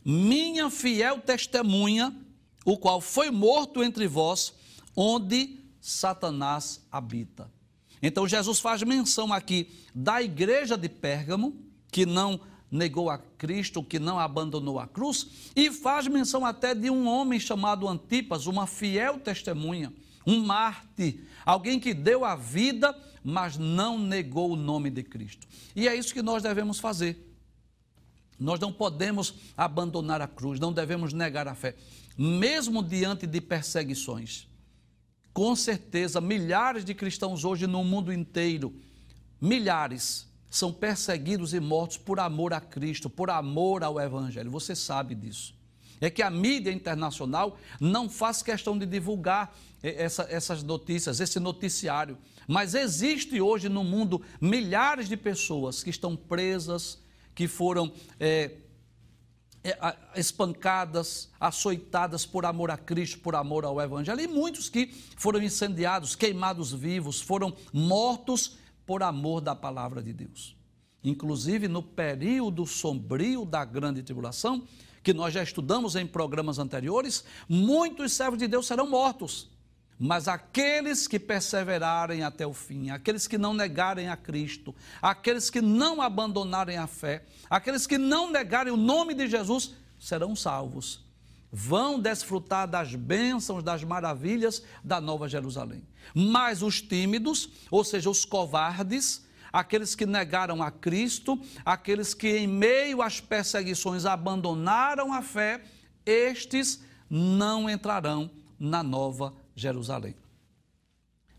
minha 0.04 0.68
fiel 0.68 1.20
testemunha, 1.20 2.14
o 2.64 2.76
qual 2.76 3.00
foi 3.00 3.30
morto 3.30 3.82
entre 3.84 4.08
vós, 4.08 4.52
onde 4.96 5.60
Satanás 5.80 6.84
habita. 6.90 7.50
Então 8.02 8.28
Jesus 8.28 8.60
faz 8.60 8.82
menção 8.82 9.32
aqui 9.32 9.68
da 9.94 10.22
igreja 10.22 10.76
de 10.76 10.88
Pérgamo, 10.88 11.56
que 11.90 12.06
não 12.06 12.40
negou 12.70 13.10
a 13.10 13.18
Cristo, 13.18 13.82
que 13.82 13.98
não 13.98 14.18
abandonou 14.18 14.78
a 14.78 14.86
cruz, 14.86 15.50
e 15.56 15.70
faz 15.70 16.06
menção 16.06 16.44
até 16.44 16.74
de 16.74 16.90
um 16.90 17.08
homem 17.08 17.40
chamado 17.40 17.88
Antipas, 17.88 18.46
uma 18.46 18.66
fiel 18.66 19.18
testemunha, 19.18 19.92
um 20.26 20.44
mártir, 20.44 21.26
alguém 21.44 21.80
que 21.80 21.94
deu 21.94 22.24
a 22.24 22.36
vida, 22.36 22.96
mas 23.24 23.56
não 23.56 23.98
negou 23.98 24.52
o 24.52 24.56
nome 24.56 24.90
de 24.90 25.02
Cristo. 25.02 25.46
E 25.74 25.88
é 25.88 25.94
isso 25.94 26.12
que 26.12 26.22
nós 26.22 26.42
devemos 26.42 26.78
fazer. 26.78 27.24
Nós 28.38 28.60
não 28.60 28.72
podemos 28.72 29.34
abandonar 29.56 30.20
a 30.20 30.28
cruz, 30.28 30.60
não 30.60 30.72
devemos 30.72 31.12
negar 31.12 31.48
a 31.48 31.54
fé, 31.54 31.74
mesmo 32.16 32.82
diante 32.82 33.26
de 33.26 33.40
perseguições. 33.40 34.46
Com 35.38 35.54
certeza, 35.54 36.20
milhares 36.20 36.84
de 36.84 36.92
cristãos 36.92 37.44
hoje 37.44 37.64
no 37.64 37.84
mundo 37.84 38.12
inteiro, 38.12 38.74
milhares, 39.40 40.26
são 40.50 40.72
perseguidos 40.72 41.54
e 41.54 41.60
mortos 41.60 41.96
por 41.96 42.18
amor 42.18 42.52
a 42.52 42.60
Cristo, 42.60 43.08
por 43.08 43.30
amor 43.30 43.84
ao 43.84 44.00
Evangelho. 44.00 44.50
Você 44.50 44.74
sabe 44.74 45.14
disso. 45.14 45.54
É 46.00 46.10
que 46.10 46.22
a 46.22 46.28
mídia 46.28 46.72
internacional 46.72 47.56
não 47.80 48.08
faz 48.08 48.42
questão 48.42 48.76
de 48.76 48.84
divulgar 48.84 49.56
eh, 49.80 50.02
essa, 50.02 50.26
essas 50.28 50.64
notícias, 50.64 51.20
esse 51.20 51.38
noticiário. 51.38 52.18
Mas 52.48 52.74
existe 52.74 53.40
hoje 53.40 53.68
no 53.68 53.84
mundo 53.84 54.20
milhares 54.40 55.08
de 55.08 55.16
pessoas 55.16 55.84
que 55.84 55.90
estão 55.90 56.16
presas, 56.16 56.98
que 57.32 57.46
foram 57.46 57.92
é, 58.18 58.56
espancadas, 60.14 61.30
açoitadas 61.40 62.24
por 62.24 62.44
amor 62.44 62.70
a 62.70 62.76
Cristo, 62.76 63.18
por 63.20 63.34
amor 63.34 63.64
ao 63.64 63.80
Evangelho, 63.80 64.20
e 64.20 64.26
muitos 64.26 64.68
que 64.68 64.86
foram 65.16 65.42
incendiados, 65.42 66.14
queimados 66.14 66.72
vivos, 66.72 67.20
foram 67.20 67.54
mortos 67.72 68.58
por 68.86 69.02
amor 69.02 69.40
da 69.40 69.54
palavra 69.54 70.02
de 70.02 70.12
Deus. 70.12 70.56
Inclusive 71.02 71.68
no 71.68 71.82
período 71.82 72.66
sombrio 72.66 73.44
da 73.44 73.64
grande 73.64 74.02
tribulação, 74.02 74.66
que 75.02 75.12
nós 75.12 75.32
já 75.32 75.42
estudamos 75.42 75.96
em 75.96 76.06
programas 76.06 76.58
anteriores, 76.58 77.24
muitos 77.48 78.12
servos 78.12 78.38
de 78.38 78.48
Deus 78.48 78.66
serão 78.66 78.88
mortos. 78.88 79.50
Mas 79.98 80.28
aqueles 80.28 81.08
que 81.08 81.18
perseverarem 81.18 82.22
até 82.22 82.46
o 82.46 82.52
fim, 82.54 82.90
aqueles 82.90 83.26
que 83.26 83.36
não 83.36 83.52
negarem 83.52 84.08
a 84.08 84.16
Cristo, 84.16 84.72
aqueles 85.02 85.50
que 85.50 85.60
não 85.60 86.00
abandonarem 86.00 86.78
a 86.78 86.86
fé, 86.86 87.24
aqueles 87.50 87.84
que 87.84 87.98
não 87.98 88.30
negarem 88.30 88.72
o 88.72 88.76
nome 88.76 89.12
de 89.12 89.26
Jesus, 89.26 89.74
serão 89.98 90.36
salvos. 90.36 91.04
vão 91.50 91.98
desfrutar 91.98 92.68
das 92.68 92.94
bênçãos, 92.94 93.64
das 93.64 93.82
maravilhas 93.82 94.62
da 94.84 95.00
Nova 95.00 95.28
Jerusalém. 95.28 95.82
Mas 96.14 96.62
os 96.62 96.80
tímidos, 96.80 97.48
ou 97.70 97.82
seja, 97.82 98.10
os 98.10 98.24
covardes, 98.24 99.26
aqueles 99.52 99.94
que 99.94 100.04
negaram 100.04 100.62
a 100.62 100.70
Cristo, 100.70 101.40
aqueles 101.64 102.12
que 102.12 102.36
em 102.36 102.46
meio 102.46 103.00
às 103.00 103.20
perseguições 103.20 104.04
abandonaram 104.04 105.12
a 105.12 105.22
fé, 105.22 105.62
estes 106.04 106.82
não 107.08 107.68
entrarão 107.68 108.30
na 108.58 108.82
Nova 108.82 109.34
Jerusalém. 109.58 110.14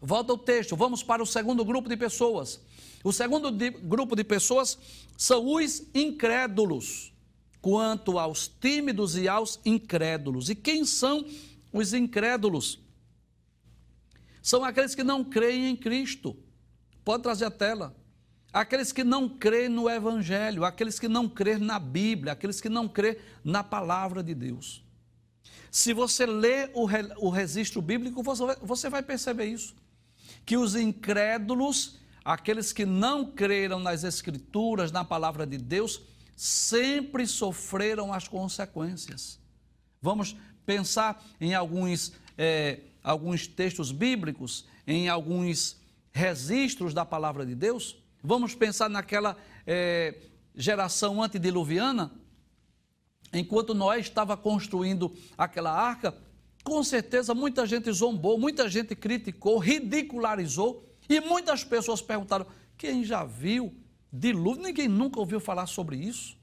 Volta 0.01 0.34
o 0.34 0.38
texto, 0.38 0.75
vamos 0.75 1.03
para 1.03 1.21
o 1.21 1.25
segundo 1.25 1.63
grupo 1.65 1.89
de 1.89 1.97
pessoas. 1.97 2.62
O 3.03 3.12
segundo 3.12 3.51
de, 3.51 3.69
grupo 3.69 4.15
de 4.15 4.23
pessoas 4.23 4.77
são 5.17 5.53
os 5.53 5.84
incrédulos, 5.93 7.13
quanto 7.62 8.17
aos 8.17 8.47
tímidos 8.47 9.15
e 9.15 9.27
aos 9.27 9.60
incrédulos. 9.65 10.49
E 10.49 10.55
quem 10.55 10.86
são 10.86 11.25
os 11.71 11.93
incrédulos? 11.93 12.79
São 14.41 14.63
aqueles 14.63 14.95
que 14.95 15.03
não 15.03 15.23
creem 15.23 15.69
em 15.69 15.75
Cristo. 15.75 16.36
Pode 17.03 17.23
trazer 17.23 17.45
a 17.45 17.51
tela. 17.51 17.95
Aqueles 18.51 18.91
que 18.91 19.03
não 19.03 19.29
creem 19.29 19.69
no 19.69 19.89
Evangelho, 19.89 20.65
aqueles 20.65 20.99
que 20.99 21.08
não 21.08 21.29
creem 21.29 21.60
na 21.60 21.77
Bíblia, 21.77 22.34
aqueles 22.34 22.60
que 22.60 22.69
não 22.69 22.88
creem 22.88 23.17
na 23.43 23.63
palavra 23.63 24.23
de 24.23 24.34
Deus. 24.34 24.84
Se 25.71 25.93
você 25.93 26.25
lê 26.25 26.69
o, 26.73 26.86
re, 26.86 27.08
o 27.17 27.29
registro 27.29 27.82
bíblico, 27.82 28.23
você 28.23 28.45
vai, 28.45 28.55
você 28.62 28.89
vai 28.89 29.03
perceber 29.03 29.45
isso. 29.45 29.75
Que 30.45 30.58
os 30.58 30.75
incrédulos, 30.75 31.99
aqueles 32.23 32.73
que 32.73 32.86
não 32.86 33.25
creram 33.25 33.79
nas 33.79 34.03
Escrituras, 34.03 34.91
na 34.91 35.03
palavra 35.03 35.45
de 35.45 35.58
Deus, 35.58 36.01
sempre 36.36 37.27
sofreram 37.27 38.13
as 38.13 38.27
consequências. 38.27 39.39
Vamos 40.01 40.36
pensar 40.65 41.23
em 41.39 41.53
alguns, 41.53 42.13
é, 42.38 42.79
alguns 43.03 43.47
textos 43.47 43.91
bíblicos, 43.91 44.65
em 44.88 45.10
alguns 45.10 45.77
registros 46.12 46.93
da 46.93 47.05
palavra 47.05 47.45
de 47.45 47.53
Deus. 47.53 47.97
Vamos 48.23 48.55
pensar 48.55 48.89
naquela 48.89 49.38
é, 49.67 50.15
geração 50.55 51.21
antediluviana, 51.21 52.12
enquanto 53.34 53.74
Noé 53.74 54.00
estava 54.00 54.36
construindo 54.36 55.15
aquela 55.38 55.72
arca, 55.72 56.15
com 56.63 56.84
certeza 56.84 57.34
muita 57.34 57.65
gente 57.65 57.92
zombou, 57.92 58.38
muita 58.38 58.70
gente 58.70 58.96
criticou, 58.96 59.58
ridicularizou, 59.58 60.86
e 61.10 61.20
muitas 61.20 61.63
pessoas 61.63 62.02
perguntaram: 62.02 62.46
quem 62.78 63.04
já 63.04 63.24
viu 63.24 63.74
dilúvio? 64.12 64.63
Ninguém 64.63 64.88
nunca 64.88 65.20
ouviu 65.20 65.39
falar 65.39 65.65
sobre 65.65 65.98
isso. 65.98 66.38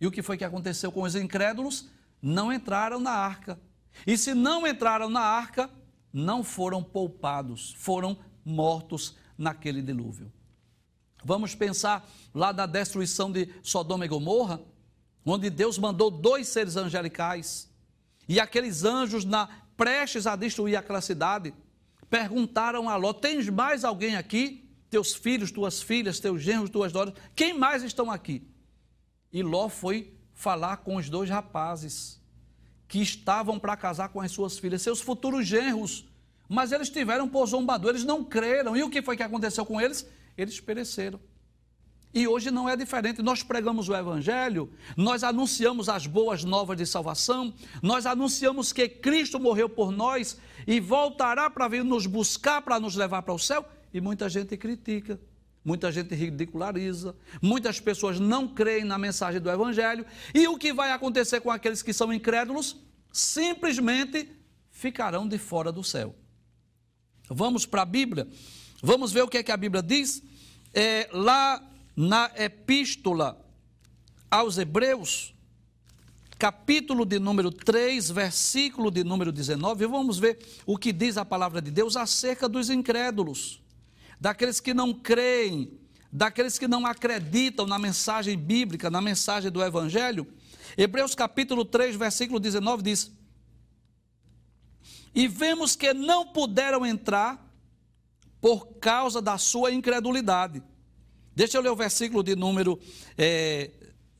E 0.00 0.06
o 0.06 0.10
que 0.10 0.22
foi 0.22 0.38
que 0.38 0.44
aconteceu 0.44 0.90
com 0.90 1.02
os 1.02 1.14
incrédulos? 1.14 1.88
Não 2.22 2.52
entraram 2.52 2.98
na 2.98 3.12
arca. 3.12 3.60
E 4.06 4.16
se 4.16 4.34
não 4.34 4.66
entraram 4.66 5.10
na 5.10 5.20
arca, 5.20 5.70
não 6.12 6.42
foram 6.42 6.82
poupados, 6.82 7.74
foram 7.78 8.18
mortos 8.44 9.16
naquele 9.36 9.82
dilúvio. 9.82 10.32
Vamos 11.22 11.54
pensar 11.54 12.08
lá 12.34 12.52
na 12.52 12.64
destruição 12.64 13.30
de 13.30 13.52
Sodoma 13.62 14.06
e 14.06 14.08
Gomorra, 14.08 14.60
onde 15.24 15.50
Deus 15.50 15.78
mandou 15.78 16.10
dois 16.10 16.48
seres 16.48 16.76
angelicais, 16.76 17.70
e 18.28 18.38
aqueles 18.38 18.84
anjos, 18.84 19.24
na, 19.24 19.48
prestes 19.76 20.26
a 20.26 20.36
destruir 20.36 20.76
aquela 20.76 21.00
cidade, 21.00 21.54
perguntaram 22.08 22.88
a 22.88 22.96
Ló: 22.96 23.12
Tens 23.12 23.48
mais 23.48 23.84
alguém 23.84 24.16
aqui? 24.16 24.68
Teus 24.88 25.14
filhos, 25.14 25.50
tuas 25.50 25.80
filhas, 25.80 26.18
teus 26.18 26.42
genros, 26.42 26.68
tuas 26.68 26.92
noras, 26.92 27.14
quem 27.34 27.56
mais 27.56 27.82
estão 27.82 28.10
aqui? 28.10 28.46
E 29.32 29.42
Ló 29.42 29.68
foi 29.68 30.12
falar 30.34 30.78
com 30.78 30.96
os 30.96 31.08
dois 31.08 31.30
rapazes 31.30 32.20
que 32.88 33.00
estavam 33.00 33.58
para 33.58 33.76
casar 33.76 34.08
com 34.08 34.20
as 34.20 34.32
suas 34.32 34.58
filhas, 34.58 34.82
seus 34.82 35.00
futuros 35.00 35.46
genros. 35.46 36.04
Mas 36.48 36.72
eles 36.72 36.90
tiveram 36.90 37.28
por 37.28 37.46
zombador, 37.46 37.90
eles 37.90 38.04
não 38.04 38.24
creram. 38.24 38.76
E 38.76 38.82
o 38.82 38.90
que 38.90 39.00
foi 39.00 39.16
que 39.16 39.22
aconteceu 39.22 39.64
com 39.64 39.80
eles? 39.80 40.04
Eles 40.36 40.58
pereceram. 40.58 41.20
E 42.12 42.26
hoje 42.26 42.50
não 42.50 42.68
é 42.68 42.76
diferente. 42.76 43.22
Nós 43.22 43.42
pregamos 43.42 43.88
o 43.88 43.94
Evangelho, 43.94 44.72
nós 44.96 45.22
anunciamos 45.22 45.88
as 45.88 46.06
boas 46.06 46.42
novas 46.42 46.76
de 46.76 46.84
salvação, 46.84 47.54
nós 47.80 48.04
anunciamos 48.04 48.72
que 48.72 48.88
Cristo 48.88 49.38
morreu 49.38 49.68
por 49.68 49.92
nós 49.92 50.36
e 50.66 50.80
voltará 50.80 51.48
para 51.48 51.68
vir 51.68 51.84
nos 51.84 52.06
buscar 52.06 52.62
para 52.62 52.80
nos 52.80 52.96
levar 52.96 53.22
para 53.22 53.34
o 53.34 53.38
céu. 53.38 53.64
E 53.94 54.00
muita 54.00 54.28
gente 54.28 54.56
critica, 54.56 55.20
muita 55.64 55.92
gente 55.92 56.12
ridiculariza, 56.14 57.14
muitas 57.40 57.78
pessoas 57.78 58.18
não 58.18 58.48
creem 58.48 58.84
na 58.84 58.98
mensagem 58.98 59.40
do 59.40 59.48
Evangelho. 59.48 60.04
E 60.34 60.48
o 60.48 60.58
que 60.58 60.72
vai 60.72 60.90
acontecer 60.90 61.40
com 61.40 61.50
aqueles 61.50 61.80
que 61.80 61.92
são 61.92 62.12
incrédulos? 62.12 62.76
Simplesmente 63.12 64.28
ficarão 64.68 65.28
de 65.28 65.38
fora 65.38 65.70
do 65.70 65.84
céu. 65.84 66.14
Vamos 67.28 67.64
para 67.66 67.82
a 67.82 67.86
Bíblia, 67.86 68.26
vamos 68.82 69.12
ver 69.12 69.22
o 69.22 69.28
que 69.28 69.38
é 69.38 69.42
que 69.44 69.52
a 69.52 69.56
Bíblia 69.56 69.82
diz. 69.82 70.20
É, 70.72 71.08
lá 71.12 71.69
na 71.96 72.30
epístola 72.36 73.44
aos 74.30 74.58
Hebreus, 74.58 75.34
capítulo 76.38 77.04
de 77.04 77.18
número 77.18 77.50
3, 77.50 78.10
versículo 78.10 78.90
de 78.90 79.04
número 79.04 79.30
19, 79.30 79.86
vamos 79.86 80.18
ver 80.18 80.38
o 80.64 80.78
que 80.78 80.92
diz 80.92 81.16
a 81.16 81.24
palavra 81.24 81.60
de 81.60 81.70
Deus 81.70 81.96
acerca 81.96 82.48
dos 82.48 82.70
incrédulos, 82.70 83.60
daqueles 84.18 84.60
que 84.60 84.72
não 84.72 84.94
creem, 84.94 85.78
daqueles 86.10 86.58
que 86.58 86.66
não 86.66 86.86
acreditam 86.86 87.66
na 87.66 87.78
mensagem 87.78 88.38
bíblica, 88.38 88.88
na 88.88 89.00
mensagem 89.00 89.50
do 89.50 89.62
Evangelho. 89.62 90.26
Hebreus 90.78 91.14
capítulo 91.14 91.64
3, 91.64 91.96
versículo 91.96 92.40
19 92.40 92.82
diz: 92.82 93.12
E 95.14 95.28
vemos 95.28 95.76
que 95.76 95.92
não 95.92 96.28
puderam 96.28 96.86
entrar 96.86 97.46
por 98.40 98.78
causa 98.78 99.20
da 99.20 99.36
sua 99.36 99.72
incredulidade. 99.72 100.62
Deixa 101.34 101.56
eu 101.56 101.62
ler 101.62 101.70
o 101.70 101.76
versículo 101.76 102.22
de 102.22 102.34
número 102.34 102.78
é, 103.16 103.70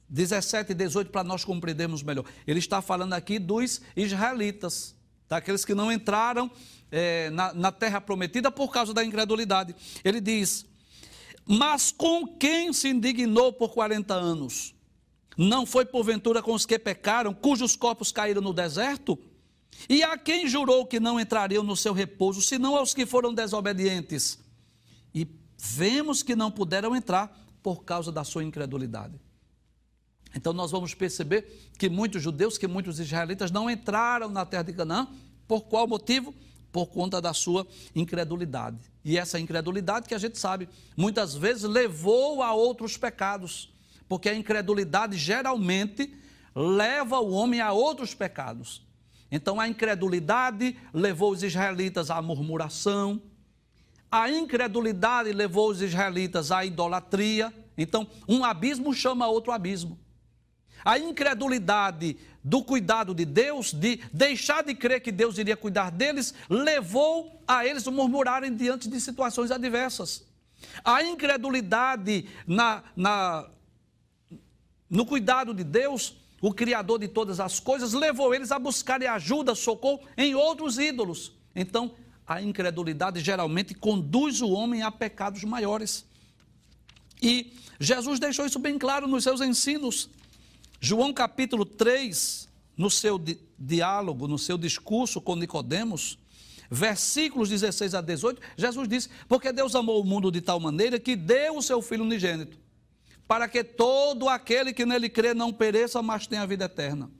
17 0.08 0.72
e 0.72 0.74
18 0.74 1.10
para 1.10 1.22
nós 1.22 1.44
compreendermos 1.44 2.02
melhor. 2.02 2.24
Ele 2.46 2.58
está 2.58 2.82
falando 2.82 3.12
aqui 3.12 3.38
dos 3.38 3.80
israelitas, 3.96 4.96
daqueles 5.28 5.64
que 5.64 5.74
não 5.74 5.92
entraram 5.92 6.50
é, 6.90 7.30
na, 7.30 7.54
na 7.54 7.72
terra 7.72 8.00
prometida 8.00 8.50
por 8.50 8.70
causa 8.72 8.92
da 8.92 9.04
incredulidade. 9.04 9.74
Ele 10.04 10.20
diz: 10.20 10.66
Mas 11.46 11.92
com 11.92 12.26
quem 12.26 12.72
se 12.72 12.88
indignou 12.88 13.52
por 13.52 13.70
40 13.70 14.14
anos? 14.14 14.74
Não 15.36 15.64
foi 15.64 15.86
porventura 15.86 16.42
com 16.42 16.52
os 16.52 16.66
que 16.66 16.78
pecaram, 16.78 17.32
cujos 17.32 17.76
corpos 17.76 18.10
caíram 18.10 18.42
no 18.42 18.52
deserto? 18.52 19.18
E 19.88 20.02
a 20.02 20.18
quem 20.18 20.46
jurou 20.46 20.84
que 20.84 21.00
não 21.00 21.18
entrariam 21.18 21.62
no 21.62 21.76
seu 21.76 21.92
repouso, 21.92 22.42
senão 22.42 22.76
aos 22.76 22.92
que 22.92 23.06
foram 23.06 23.32
desobedientes? 23.32 24.38
E 25.14 25.24
vemos 25.60 26.22
que 26.22 26.34
não 26.34 26.50
puderam 26.50 26.96
entrar 26.96 27.38
por 27.62 27.84
causa 27.84 28.10
da 28.10 28.24
sua 28.24 28.42
incredulidade. 28.42 29.20
Então 30.34 30.52
nós 30.52 30.70
vamos 30.70 30.94
perceber 30.94 31.70
que 31.78 31.88
muitos 31.88 32.22
judeus, 32.22 32.56
que 32.56 32.66
muitos 32.66 32.98
israelitas 32.98 33.50
não 33.50 33.68
entraram 33.68 34.30
na 34.30 34.46
terra 34.46 34.62
de 34.62 34.72
Canaã, 34.72 35.08
por 35.46 35.62
qual 35.62 35.86
motivo? 35.86 36.34
Por 36.72 36.86
conta 36.86 37.20
da 37.20 37.34
sua 37.34 37.66
incredulidade. 37.94 38.78
E 39.04 39.18
essa 39.18 39.40
incredulidade 39.40 40.08
que 40.08 40.14
a 40.14 40.18
gente 40.18 40.38
sabe, 40.38 40.68
muitas 40.96 41.34
vezes 41.34 41.64
levou 41.64 42.42
a 42.42 42.54
outros 42.54 42.96
pecados, 42.96 43.72
porque 44.08 44.28
a 44.28 44.34
incredulidade 44.34 45.16
geralmente 45.16 46.14
leva 46.54 47.18
o 47.18 47.32
homem 47.32 47.60
a 47.60 47.72
outros 47.72 48.14
pecados. 48.14 48.82
Então 49.30 49.60
a 49.60 49.68
incredulidade 49.68 50.76
levou 50.92 51.32
os 51.32 51.42
israelitas 51.42 52.10
à 52.10 52.22
murmuração, 52.22 53.20
a 54.10 54.28
incredulidade 54.30 55.32
levou 55.32 55.70
os 55.70 55.80
israelitas 55.80 56.50
à 56.50 56.64
idolatria. 56.64 57.52
Então, 57.78 58.06
um 58.28 58.44
abismo 58.44 58.92
chama 58.92 59.28
outro 59.28 59.52
abismo. 59.52 59.98
A 60.84 60.98
incredulidade 60.98 62.16
do 62.42 62.62
cuidado 62.62 63.14
de 63.14 63.24
Deus, 63.24 63.72
de 63.72 64.00
deixar 64.12 64.64
de 64.64 64.74
crer 64.74 65.00
que 65.00 65.12
Deus 65.12 65.38
iria 65.38 65.56
cuidar 65.56 65.90
deles, 65.90 66.34
levou 66.48 67.40
a 67.46 67.66
eles 67.66 67.86
murmurarem 67.86 68.54
diante 68.54 68.88
de 68.88 69.00
situações 69.00 69.50
adversas. 69.50 70.26
A 70.84 71.02
incredulidade 71.02 72.26
na, 72.46 72.82
na, 72.96 73.48
no 74.88 75.04
cuidado 75.06 75.54
de 75.54 75.62
Deus, 75.62 76.16
o 76.40 76.52
Criador 76.52 76.98
de 76.98 77.08
todas 77.08 77.40
as 77.40 77.60
coisas, 77.60 77.92
levou 77.92 78.34
eles 78.34 78.50
a 78.50 78.58
buscarem 78.58 79.06
ajuda, 79.06 79.54
socorro 79.54 80.00
em 80.16 80.34
outros 80.34 80.78
ídolos. 80.78 81.32
Então, 81.54 81.92
a 82.30 82.40
incredulidade 82.40 83.18
geralmente 83.18 83.74
conduz 83.74 84.40
o 84.40 84.50
homem 84.50 84.82
a 84.82 84.92
pecados 84.92 85.42
maiores. 85.42 86.06
E 87.20 87.54
Jesus 87.80 88.20
deixou 88.20 88.46
isso 88.46 88.60
bem 88.60 88.78
claro 88.78 89.08
nos 89.08 89.24
seus 89.24 89.40
ensinos. 89.40 90.08
João 90.80 91.12
capítulo 91.12 91.64
3, 91.64 92.48
no 92.76 92.88
seu 92.88 93.18
di 93.18 93.36
diálogo, 93.58 94.28
no 94.28 94.38
seu 94.38 94.56
discurso 94.56 95.20
com 95.20 95.34
Nicodemos, 95.34 96.20
versículos 96.70 97.48
16 97.48 97.96
a 97.96 98.00
18, 98.00 98.40
Jesus 98.56 98.88
disse: 98.88 99.08
"Porque 99.26 99.52
Deus 99.52 99.74
amou 99.74 100.00
o 100.00 100.04
mundo 100.04 100.30
de 100.30 100.40
tal 100.40 100.60
maneira 100.60 101.00
que 101.00 101.16
deu 101.16 101.56
o 101.56 101.62
seu 101.62 101.82
filho 101.82 102.04
unigênito, 102.04 102.56
para 103.26 103.48
que 103.48 103.64
todo 103.64 104.28
aquele 104.28 104.72
que 104.72 104.86
nele 104.86 105.08
crê 105.08 105.34
não 105.34 105.52
pereça, 105.52 106.00
mas 106.00 106.28
tenha 106.28 106.42
a 106.42 106.46
vida 106.46 106.66
eterna." 106.66 107.10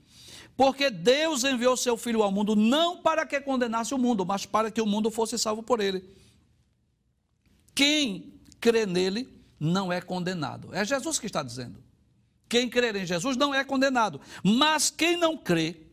Porque 0.55 0.89
Deus 0.89 1.43
enviou 1.43 1.75
seu 1.75 1.97
Filho 1.97 2.21
ao 2.21 2.31
mundo 2.31 2.55
não 2.55 2.97
para 2.97 3.25
que 3.25 3.39
condenasse 3.39 3.93
o 3.93 3.97
mundo, 3.97 4.25
mas 4.25 4.45
para 4.45 4.69
que 4.69 4.81
o 4.81 4.85
mundo 4.85 5.09
fosse 5.09 5.37
salvo 5.37 5.63
por 5.63 5.79
ele. 5.79 6.03
Quem 7.73 8.33
crê 8.59 8.85
nele 8.85 9.27
não 9.59 9.91
é 9.91 10.01
condenado. 10.01 10.69
É 10.73 10.83
Jesus 10.83 11.17
que 11.17 11.25
está 11.25 11.41
dizendo. 11.41 11.81
Quem 12.49 12.69
crer 12.69 12.95
em 12.95 13.05
Jesus 13.05 13.37
não 13.37 13.55
é 13.55 13.63
condenado. 13.63 14.19
Mas 14.43 14.89
quem 14.89 15.15
não 15.15 15.37
crê 15.37 15.87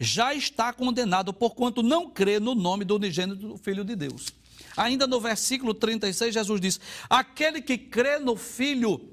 já 0.00 0.34
está 0.34 0.72
condenado, 0.72 1.32
porquanto 1.32 1.82
não 1.82 2.10
crê 2.10 2.40
no 2.40 2.54
nome 2.54 2.84
do 2.84 2.96
unigênito 2.96 3.56
Filho 3.58 3.84
de 3.84 3.94
Deus. 3.94 4.32
Ainda 4.76 5.06
no 5.06 5.20
versículo 5.20 5.74
36, 5.74 6.34
Jesus 6.34 6.60
diz: 6.60 6.80
Aquele 7.08 7.60
que 7.60 7.76
crê 7.76 8.18
no 8.18 8.36
Filho 8.36 9.12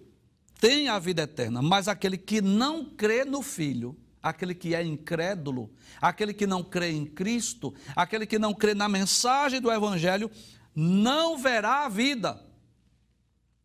tem 0.60 0.88
a 0.88 0.98
vida 1.00 1.24
eterna, 1.24 1.62
mas 1.62 1.88
aquele 1.88 2.18
que 2.18 2.42
não 2.42 2.86
crê 2.86 3.26
no 3.26 3.42
Filho, 3.42 3.96
aquele 4.22 4.54
que 4.54 4.76
é 4.76 4.84
incrédulo, 4.84 5.70
aquele 6.02 6.34
que 6.34 6.46
não 6.46 6.64
crê 6.64 6.92
em 6.92 7.06
Cristo, 7.06 7.74
aquele 7.96 8.26
que 8.26 8.38
não 8.40 8.54
crê 8.54 8.74
na 8.74 8.90
mensagem 8.90 9.62
do 9.62 9.72
Evangelho, 9.72 10.30
não 10.76 11.38
verá 11.38 11.86
a 11.86 11.90
vida, 11.90 12.42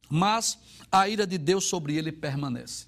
mas 0.08 0.58
a 0.90 1.08
ira 1.08 1.26
de 1.26 1.38
Deus 1.38 1.64
sobre 1.64 1.96
ele 1.96 2.12
permanece. 2.12 2.86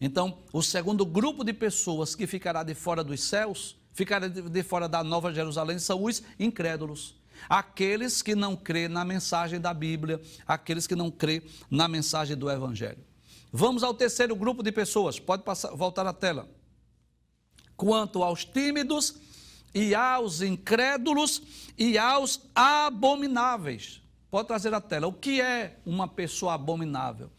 Então, 0.00 0.38
o 0.52 0.62
segundo 0.62 1.06
grupo 1.06 1.42
de 1.42 1.52
pessoas 1.52 2.14
que 2.14 2.26
ficará 2.26 2.62
de 2.62 2.74
fora 2.74 3.02
dos 3.02 3.22
céus, 3.22 3.76
ficará 3.92 4.28
de 4.28 4.62
fora 4.62 4.88
da 4.88 5.02
Nova 5.02 5.32
Jerusalém, 5.32 5.78
são 5.78 6.04
os 6.04 6.22
incrédulos. 6.38 7.14
Aqueles 7.48 8.22
que 8.22 8.34
não 8.34 8.56
crê 8.56 8.88
na 8.88 9.04
mensagem 9.04 9.60
da 9.60 9.72
Bíblia, 9.72 10.20
aqueles 10.46 10.86
que 10.86 10.94
não 10.94 11.10
crê 11.10 11.42
na 11.70 11.88
mensagem 11.88 12.36
do 12.36 12.50
Evangelho. 12.50 13.02
Vamos 13.52 13.82
ao 13.82 13.94
terceiro 13.94 14.34
grupo 14.36 14.62
de 14.62 14.72
pessoas. 14.72 15.18
Pode 15.18 15.42
passar, 15.42 15.70
voltar 15.74 16.06
a 16.06 16.12
tela. 16.12 16.48
Quanto 17.76 18.22
aos 18.22 18.44
tímidos 18.44 19.16
e 19.74 19.94
aos 19.94 20.40
incrédulos 20.40 21.42
e 21.76 21.98
aos 21.98 22.40
abomináveis. 22.54 24.00
Pode 24.30 24.48
trazer 24.48 24.72
a 24.72 24.80
tela. 24.80 25.06
O 25.06 25.12
que 25.12 25.40
é 25.40 25.78
uma 25.84 26.08
pessoa 26.08 26.54
abominável? 26.54 27.30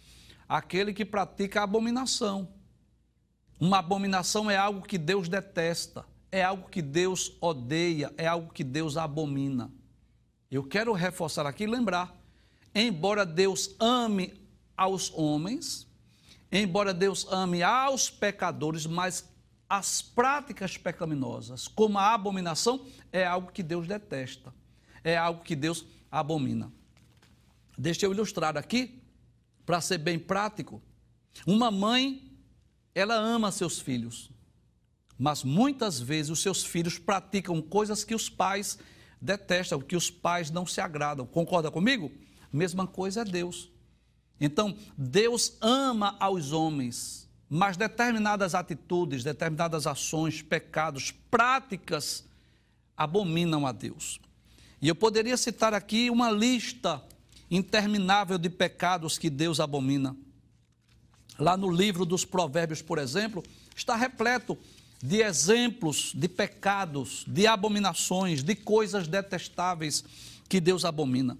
Aquele 0.47 0.93
que 0.93 1.03
pratica 1.03 1.63
abominação. 1.63 2.47
Uma 3.59 3.79
abominação 3.79 4.51
é 4.51 4.55
algo 4.55 4.83
que 4.87 4.99
Deus 4.99 5.27
detesta, 5.27 6.05
é 6.31 6.43
algo 6.43 6.69
que 6.69 6.81
Deus 6.81 7.35
odeia, 7.41 8.13
é 8.15 8.27
algo 8.27 8.53
que 8.53 8.63
Deus 8.63 8.97
abomina. 8.97 9.71
Eu 10.49 10.63
quero 10.63 10.93
reforçar 10.93 11.47
aqui 11.47 11.63
e 11.63 11.67
lembrar: 11.67 12.15
embora 12.73 13.25
Deus 13.25 13.75
ame 13.79 14.39
aos 14.75 15.11
homens, 15.11 15.87
embora 16.51 16.93
Deus 16.93 17.25
ame 17.31 17.63
aos 17.63 18.11
pecadores, 18.11 18.85
mas 18.85 19.27
as 19.69 20.01
práticas 20.01 20.77
pecaminosas, 20.77 21.67
como 21.67 21.97
a 21.97 22.13
abominação, 22.13 22.85
é 23.11 23.25
algo 23.25 23.51
que 23.51 23.61
Deus 23.61 23.87
detesta, 23.87 24.53
é 25.03 25.17
algo 25.17 25.43
que 25.43 25.55
Deus 25.55 25.85
abomina. 26.11 26.71
Deixa 27.77 28.05
eu 28.05 28.11
ilustrar 28.11 28.57
aqui, 28.57 29.01
para 29.65 29.81
ser 29.81 29.97
bem 29.97 30.17
prático. 30.17 30.81
Uma 31.45 31.69
mãe, 31.69 32.31
ela 32.95 33.15
ama 33.15 33.51
seus 33.51 33.79
filhos, 33.79 34.31
mas 35.19 35.43
muitas 35.43 35.99
vezes 35.99 36.31
os 36.31 36.41
seus 36.41 36.63
filhos 36.63 36.97
praticam 36.97 37.61
coisas 37.61 38.03
que 38.03 38.15
os 38.15 38.29
pais 38.29 38.79
detestam, 39.21 39.81
que 39.81 39.95
os 39.95 40.09
pais 40.09 40.49
não 40.49 40.65
se 40.65 40.79
agradam. 40.79 41.25
Concorda 41.25 41.69
comigo? 41.69 42.11
Mesma 42.51 42.87
coisa 42.87 43.21
é 43.21 43.25
Deus. 43.25 43.69
Então, 44.39 44.77
Deus 44.97 45.57
ama 45.59 46.15
aos 46.19 46.53
homens, 46.53 47.26
mas 47.49 47.77
determinadas 47.77 48.53
atitudes, 48.53 49.23
determinadas 49.23 49.87
ações, 49.87 50.41
pecados, 50.41 51.11
práticas 51.31 52.25
abominam 52.95 53.65
a 53.65 53.71
Deus. 53.71 54.19
E 54.81 54.87
eu 54.87 54.95
poderia 54.95 55.37
citar 55.37 55.73
aqui 55.73 56.09
uma 56.09 56.29
lista 56.29 57.01
interminável 57.49 58.37
de 58.37 58.49
pecados 58.49 59.17
que 59.17 59.29
Deus 59.29 59.59
abomina. 59.59 60.15
Lá 61.39 61.55
no 61.55 61.69
livro 61.71 62.05
dos 62.05 62.25
Provérbios, 62.25 62.81
por 62.81 62.97
exemplo, 62.97 63.43
está 63.75 63.95
repleto 63.95 64.57
de 65.01 65.21
exemplos 65.21 66.11
de 66.15 66.27
pecados, 66.27 67.23
de 67.27 67.45
abominações, 67.45 68.43
de 68.43 68.55
coisas 68.55 69.07
detestáveis 69.07 70.03
que 70.49 70.59
Deus 70.59 70.83
abomina. 70.83 71.37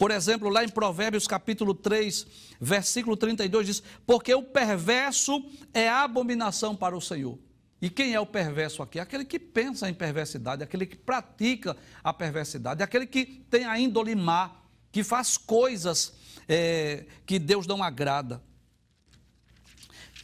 Por 0.00 0.10
exemplo, 0.10 0.48
lá 0.48 0.64
em 0.64 0.68
Provérbios 0.70 1.26
capítulo 1.26 1.74
3, 1.74 2.26
versículo 2.58 3.18
32 3.18 3.66
diz: 3.66 3.82
"Porque 4.06 4.34
o 4.34 4.42
perverso 4.42 5.44
é 5.74 5.90
abominação 5.90 6.74
para 6.74 6.96
o 6.96 7.02
Senhor". 7.02 7.38
E 7.82 7.90
quem 7.90 8.14
é 8.14 8.18
o 8.18 8.24
perverso 8.24 8.82
aqui? 8.82 8.98
Aquele 8.98 9.26
que 9.26 9.38
pensa 9.38 9.90
em 9.90 9.92
perversidade, 9.92 10.62
aquele 10.62 10.86
que 10.86 10.96
pratica 10.96 11.76
a 12.02 12.14
perversidade, 12.14 12.82
aquele 12.82 13.06
que 13.06 13.44
tem 13.50 13.66
a 13.66 13.78
índole 13.78 14.14
má, 14.14 14.56
que 14.90 15.04
faz 15.04 15.36
coisas 15.36 16.14
é, 16.48 17.04
que 17.26 17.38
Deus 17.38 17.66
não 17.66 17.82
agrada. 17.82 18.42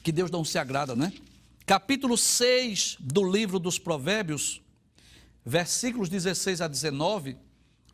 Que 0.03 0.11
Deus 0.11 0.31
não 0.31 0.43
se 0.43 0.59
agrada, 0.59 0.97
né? 0.97 1.13
Capítulo 1.67 2.17
6 2.17 2.97
do 2.99 3.31
livro 3.31 3.59
dos 3.59 3.79
Provérbios, 3.79 4.63
versículos 5.45 6.09
16 6.09 6.63
a 6.63 6.67
19, 6.67 7.37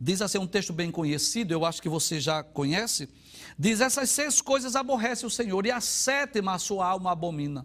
diz 0.03 0.21
assim, 0.21 0.39
um 0.39 0.49
texto 0.49 0.73
bem 0.73 0.91
conhecido, 0.91 1.55
eu 1.55 1.65
acho 1.65 1.81
que 1.81 1.89
você 1.89 2.21
já 2.21 2.43
conhece. 2.43 3.09
Diz: 3.57 3.81
Essas 3.81 4.11
seis 4.11 4.41
coisas 4.41 4.75
aborrece 4.75 5.25
o 5.25 5.31
Senhor, 5.31 5.65
e 5.65 5.71
a 5.71 5.81
sétima 5.81 6.55
a 6.55 6.59
sua 6.59 6.89
alma 6.89 7.13
abomina. 7.13 7.65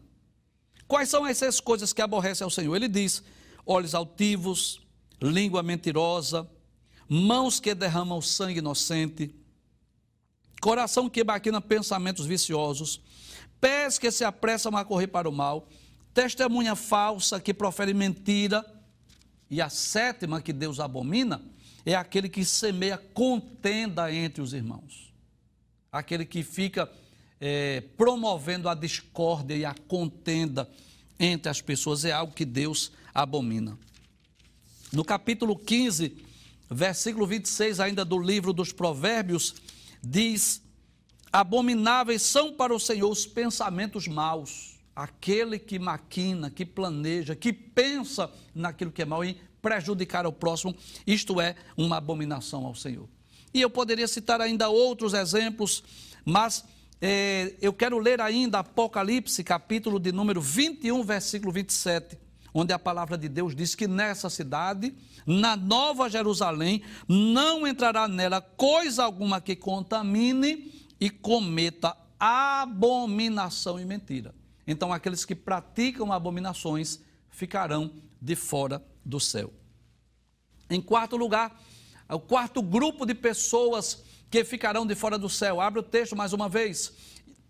Quais 0.88 1.10
são 1.10 1.26
as 1.26 1.38
seis 1.38 1.60
coisas 1.60 1.92
que 1.92 2.02
aborrece 2.02 2.44
ao 2.44 2.52
Senhor? 2.52 2.76
Ele 2.76 2.88
diz: 2.88 3.24
olhos 3.66 3.96
altivos, 3.96 4.82
língua 5.20 5.64
mentirosa, 5.64 6.48
mãos 7.10 7.60
que 7.60 7.74
derramam 7.74 8.22
sangue 8.22 8.60
inocente, 8.60 9.34
coração 10.62 11.10
que 11.10 11.24
maquina 11.24 11.60
pensamentos 11.60 12.28
viciosos, 12.28 13.02
pés 13.60 13.98
que 13.98 14.12
se 14.12 14.24
apressam 14.24 14.78
a 14.78 14.86
correr 14.86 15.08
para 15.08 15.28
o 15.28 15.32
mal, 15.32 15.68
testemunha 16.14 16.76
falsa 16.76 17.40
que 17.40 17.52
profere 17.52 17.96
mentira, 17.96 18.64
e 19.50 19.60
a 19.60 19.70
sétima 19.70 20.40
que 20.40 20.54
Deus 20.54 20.80
abomina 20.80 21.57
é 21.92 21.96
aquele 21.96 22.30
que 22.30 22.44
semeia 22.44 22.98
contenda 22.98 24.12
entre 24.14 24.42
os 24.42 24.54
irmãos, 24.54 25.14
aquele 25.92 26.26
que 26.26 26.44
fica 26.44 26.92
é, 27.40 27.82
promovendo 27.96 28.68
a 28.68 28.76
discórdia 28.76 29.56
e 29.56 29.66
a 29.66 29.74
contenda 29.88 30.70
entre 31.20 31.50
as 31.50 31.62
pessoas, 31.62 32.06
é 32.06 32.12
algo 32.12 32.34
que 32.34 32.46
Deus 32.46 32.92
abomina. 33.14 33.78
No 34.92 35.04
capítulo 35.04 35.58
15 35.58 36.28
versículo 36.70 37.26
26 37.26 37.80
ainda 37.80 38.04
do 38.04 38.20
livro 38.20 38.54
dos 38.54 38.72
Provérbios, 38.72 39.56
diz: 40.04 40.62
Abomináveis 41.32 42.22
são 42.22 42.54
para 42.54 42.74
o 42.74 42.80
Senhor 42.80 43.10
os 43.10 43.26
pensamentos 43.26 44.08
maus, 44.08 44.78
aquele 44.96 45.58
que 45.58 45.80
maquina, 45.80 46.50
que 46.50 46.66
planeja, 46.66 47.36
que 47.36 47.54
pensa 47.54 48.32
naquilo 48.54 48.92
que 48.92 49.02
é 49.02 49.06
mal 49.06 49.24
e 49.24 49.40
prejudicar 49.62 50.26
o 50.26 50.32
próximo, 50.32 50.76
isto 51.06 51.40
é 51.42 51.56
uma 51.76 51.98
abominação 51.98 52.66
ao 52.66 52.76
Senhor. 52.76 53.08
E 53.54 53.62
eu 53.62 53.70
poderia 53.70 54.08
citar 54.08 54.42
ainda 54.42 54.70
outros 54.70 55.14
exemplos, 55.14 55.84
mas 56.24 56.64
é, 57.02 57.56
eu 57.62 57.74
quero 57.74 57.98
ler 58.00 58.22
ainda 58.22 58.60
Apocalipse, 58.60 59.44
capítulo 59.44 60.00
de 60.00 60.12
número 60.12 60.42
21, 60.42 61.04
versículo 61.04 61.52
27, 61.52 62.18
onde 62.54 62.74
a 62.74 62.80
palavra 62.80 63.18
de 63.18 63.30
Deus 63.30 63.56
diz 63.56 63.76
que 63.76 63.88
nessa 63.88 64.30
cidade 64.30 64.94
na 65.28 65.58
Nova 65.58 66.10
Jerusalém, 66.10 66.82
não 67.06 67.68
entrará 67.68 68.08
nela 68.08 68.40
coisa 68.40 69.04
alguma 69.04 69.42
que 69.42 69.58
contamine 69.58 70.72
e 71.02 71.10
cometa 71.10 71.98
abominação 72.18 73.78
e 73.78 73.84
mentira. 73.84 74.34
Então, 74.66 74.94
aqueles 74.94 75.26
que 75.26 75.36
praticam 75.36 76.14
abominações 76.14 77.02
ficarão 77.30 77.92
de 78.22 78.36
fora 78.38 78.82
do 79.08 79.20
céu. 79.20 79.52
Em 80.70 80.82
quarto 80.82 81.16
lugar, 81.16 81.64
o 82.10 82.20
quarto 82.20 82.62
grupo 82.62 83.06
de 83.06 83.16
pessoas 83.16 84.04
que 84.30 84.44
ficarão 84.44 84.86
de 84.86 84.96
fora 84.96 85.18
do 85.18 85.30
céu. 85.30 85.62
Abre 85.62 85.80
o 85.80 85.84
texto 85.84 86.16
mais 86.16 86.34
uma 86.34 86.50
vez. 86.50 86.92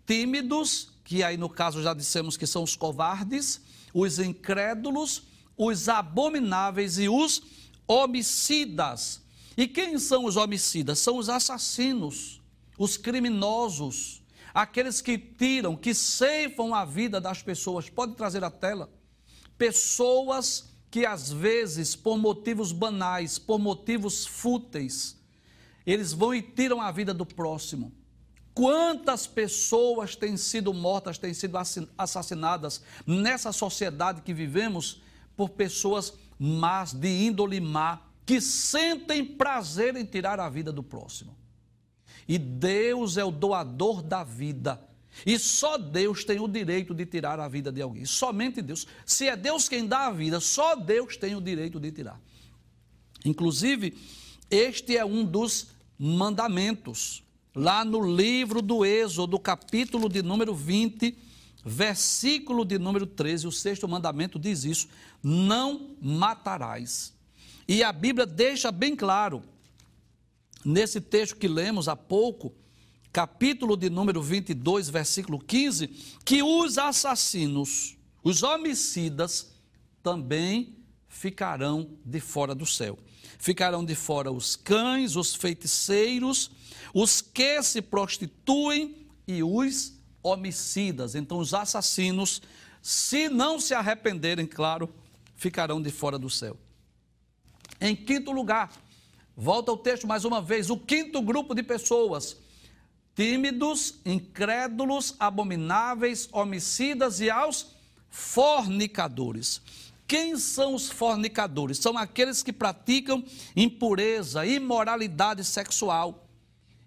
Tímidos, 0.06 0.90
que 1.04 1.22
aí 1.22 1.36
no 1.36 1.48
caso 1.48 1.82
já 1.82 1.92
dissemos 1.92 2.36
que 2.36 2.46
são 2.46 2.62
os 2.62 2.76
covardes, 2.76 3.60
os 3.92 4.18
incrédulos, 4.18 5.22
os 5.56 5.88
abomináveis 5.88 6.98
e 6.98 7.08
os 7.08 7.42
homicidas. 7.86 9.20
E 9.56 9.66
quem 9.66 9.98
são 9.98 10.24
os 10.24 10.36
homicidas? 10.36 11.00
São 11.00 11.16
os 11.18 11.28
assassinos, 11.28 12.40
os 12.78 12.96
criminosos, 12.96 14.22
aqueles 14.54 15.00
que 15.00 15.18
tiram, 15.18 15.76
que 15.76 15.92
ceifam 15.92 16.72
a 16.72 16.84
vida 16.84 17.20
das 17.20 17.42
pessoas. 17.42 17.90
Pode 17.90 18.14
trazer 18.14 18.44
a 18.44 18.50
tela. 18.50 18.88
Pessoas 19.56 20.67
que 20.90 21.04
às 21.04 21.30
vezes, 21.30 21.94
por 21.94 22.16
motivos 22.18 22.72
banais, 22.72 23.38
por 23.38 23.58
motivos 23.58 24.26
fúteis, 24.26 25.18
eles 25.86 26.12
vão 26.12 26.34
e 26.34 26.42
tiram 26.42 26.80
a 26.80 26.90
vida 26.90 27.12
do 27.12 27.24
próximo. 27.26 27.92
Quantas 28.54 29.26
pessoas 29.26 30.16
têm 30.16 30.36
sido 30.36 30.74
mortas, 30.74 31.16
têm 31.16 31.32
sido 31.32 31.56
assassinadas 31.96 32.82
nessa 33.06 33.52
sociedade 33.52 34.22
que 34.22 34.34
vivemos 34.34 35.00
por 35.36 35.50
pessoas 35.50 36.12
más, 36.38 36.92
de 36.92 37.08
índole 37.26 37.60
má, 37.60 38.02
que 38.26 38.40
sentem 38.40 39.24
prazer 39.24 39.96
em 39.96 40.04
tirar 40.04 40.40
a 40.40 40.48
vida 40.48 40.72
do 40.72 40.82
próximo. 40.82 41.36
E 42.26 42.36
Deus 42.36 43.16
é 43.16 43.24
o 43.24 43.30
doador 43.30 44.02
da 44.02 44.24
vida. 44.24 44.87
E 45.24 45.38
só 45.38 45.76
Deus 45.76 46.24
tem 46.24 46.40
o 46.40 46.48
direito 46.48 46.94
de 46.94 47.04
tirar 47.06 47.40
a 47.40 47.48
vida 47.48 47.72
de 47.72 47.82
alguém. 47.82 48.04
Somente 48.04 48.62
Deus. 48.62 48.86
Se 49.04 49.26
é 49.26 49.36
Deus 49.36 49.68
quem 49.68 49.86
dá 49.86 50.06
a 50.06 50.12
vida, 50.12 50.40
só 50.40 50.76
Deus 50.76 51.16
tem 51.16 51.34
o 51.34 51.40
direito 51.40 51.80
de 51.80 51.90
tirar. 51.90 52.20
Inclusive, 53.24 53.96
este 54.50 54.96
é 54.96 55.04
um 55.04 55.24
dos 55.24 55.68
mandamentos. 55.98 57.22
Lá 57.54 57.84
no 57.84 58.14
livro 58.14 58.62
do 58.62 58.84
Êxodo, 58.84 59.38
capítulo 59.38 60.08
de 60.08 60.22
número 60.22 60.54
20, 60.54 61.16
versículo 61.64 62.64
de 62.64 62.78
número 62.78 63.06
13, 63.06 63.46
o 63.46 63.52
sexto 63.52 63.88
mandamento 63.88 64.38
diz 64.38 64.64
isso: 64.64 64.88
não 65.22 65.96
matarás. 66.00 67.12
E 67.66 67.82
a 67.82 67.92
Bíblia 67.92 68.24
deixa 68.24 68.72
bem 68.72 68.96
claro, 68.96 69.42
nesse 70.64 71.00
texto 71.00 71.36
que 71.36 71.48
lemos 71.48 71.88
há 71.88 71.96
pouco, 71.96 72.54
capítulo 73.18 73.76
de 73.76 73.90
número 73.90 74.22
22, 74.22 74.88
versículo 74.90 75.40
15, 75.40 75.88
que 76.24 76.40
os 76.40 76.78
assassinos, 76.78 77.96
os 78.22 78.44
homicidas, 78.44 79.50
também 80.04 80.76
ficarão 81.08 81.98
de 82.04 82.20
fora 82.20 82.54
do 82.54 82.64
céu. 82.64 82.96
Ficarão 83.36 83.84
de 83.84 83.96
fora 83.96 84.30
os 84.30 84.54
cães, 84.54 85.16
os 85.16 85.34
feiticeiros, 85.34 86.52
os 86.94 87.20
que 87.20 87.60
se 87.60 87.82
prostituem 87.82 88.94
e 89.26 89.42
os 89.42 89.94
homicidas. 90.22 91.16
Então, 91.16 91.38
os 91.38 91.52
assassinos, 91.52 92.40
se 92.80 93.28
não 93.28 93.58
se 93.58 93.74
arrependerem, 93.74 94.46
claro, 94.46 94.88
ficarão 95.34 95.82
de 95.82 95.90
fora 95.90 96.20
do 96.20 96.30
céu. 96.30 96.56
Em 97.80 97.96
quinto 97.96 98.30
lugar, 98.30 98.72
volta 99.36 99.72
ao 99.72 99.76
texto 99.76 100.06
mais 100.06 100.24
uma 100.24 100.40
vez, 100.40 100.70
o 100.70 100.78
quinto 100.78 101.20
grupo 101.20 101.52
de 101.52 101.64
pessoas 101.64 102.46
tímidos, 103.18 103.96
incrédulos, 104.06 105.16
abomináveis, 105.18 106.28
homicidas 106.30 107.18
e 107.18 107.28
aos 107.28 107.74
fornicadores. 108.08 109.60
Quem 110.06 110.38
são 110.38 110.72
os 110.72 110.88
fornicadores? 110.88 111.78
São 111.78 111.98
aqueles 111.98 112.44
que 112.44 112.52
praticam 112.52 113.24
impureza, 113.56 114.46
imoralidade 114.46 115.42
sexual. 115.42 116.28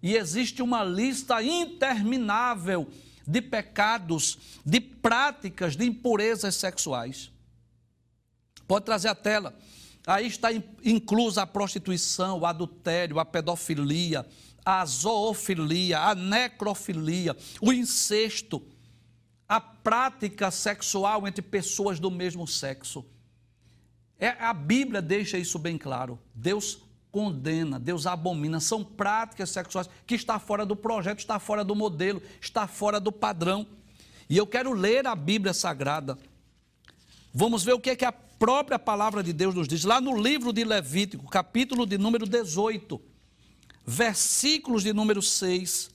E 0.02 0.16
existe 0.16 0.62
uma 0.62 0.86
lista 0.86 1.44
interminável 1.44 2.88
de 3.28 3.42
pecados, 3.42 4.38
de 4.66 4.80
práticas 4.80 5.76
de 5.76 5.86
impurezas 5.86 6.56
sexuais. 6.56 7.30
Pode 8.66 8.86
trazer 8.86 9.10
a 9.10 9.16
tela. 9.16 9.54
Aí 10.08 10.28
está 10.28 10.48
inclusa 10.82 11.42
a 11.42 11.48
prostituição, 11.48 12.40
o 12.40 12.46
adultério, 12.46 13.20
a 13.20 13.26
pedofilia, 13.26 14.26
a 14.66 14.86
zoofilia, 14.86 16.00
a 16.00 16.16
necrofilia, 16.16 17.36
o 17.62 17.74
incesto, 17.74 18.62
a 19.48 19.60
prática 19.60 20.50
sexual 20.52 21.28
entre 21.28 21.42
pessoas 21.42 22.00
do 22.00 22.10
mesmo 22.10 22.48
sexo. 22.48 23.06
É, 24.18 24.30
a 24.40 24.54
Bíblia 24.54 25.02
deixa 25.02 25.38
isso 25.38 25.58
bem 25.58 25.78
claro. 25.78 26.20
Deus 26.34 26.80
condena, 27.12 27.80
Deus 27.80 28.06
abomina. 28.06 28.60
São 28.60 28.84
práticas 28.84 29.50
sexuais 29.50 29.90
que 30.06 30.16
está 30.16 30.40
fora 30.40 30.66
do 30.66 30.76
projeto, 30.76 31.20
está 31.20 31.40
fora 31.40 31.64
do 31.64 31.76
modelo, 31.76 32.22
está 32.40 32.68
fora 32.68 33.00
do 33.00 33.12
padrão. 33.12 33.68
E 34.30 34.38
eu 34.38 34.48
quero 34.48 34.72
ler 34.72 35.08
a 35.08 35.16
Bíblia 35.16 35.54
Sagrada. 35.54 36.18
Vamos 37.34 37.64
ver 37.64 37.74
o 37.74 37.80
que 37.80 37.90
é 37.90 37.96
que 37.96 38.06
a 38.06 38.12
própria 38.12 38.80
palavra 38.80 39.24
de 39.24 39.34
Deus 39.34 39.56
nos 39.56 39.68
diz. 39.68 39.84
Lá 39.84 40.00
no 40.00 40.22
livro 40.22 40.54
de 40.54 40.64
Levítico, 40.64 41.28
capítulo 41.28 41.86
de 41.86 41.98
número 41.98 42.26
18 42.26 43.11
versículos 43.86 44.84
de 44.84 44.94
número 44.94 45.22
6 45.22 45.92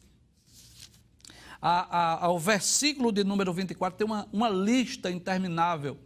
a, 1.60 1.98
a, 1.98 2.24
ao 2.26 2.38
versículo 2.38 3.10
de 3.10 3.24
número 3.24 3.52
24, 3.52 3.98
tem 3.98 4.06
uma, 4.06 4.28
uma 4.32 4.48
lista 4.48 5.10
interminável 5.10 5.98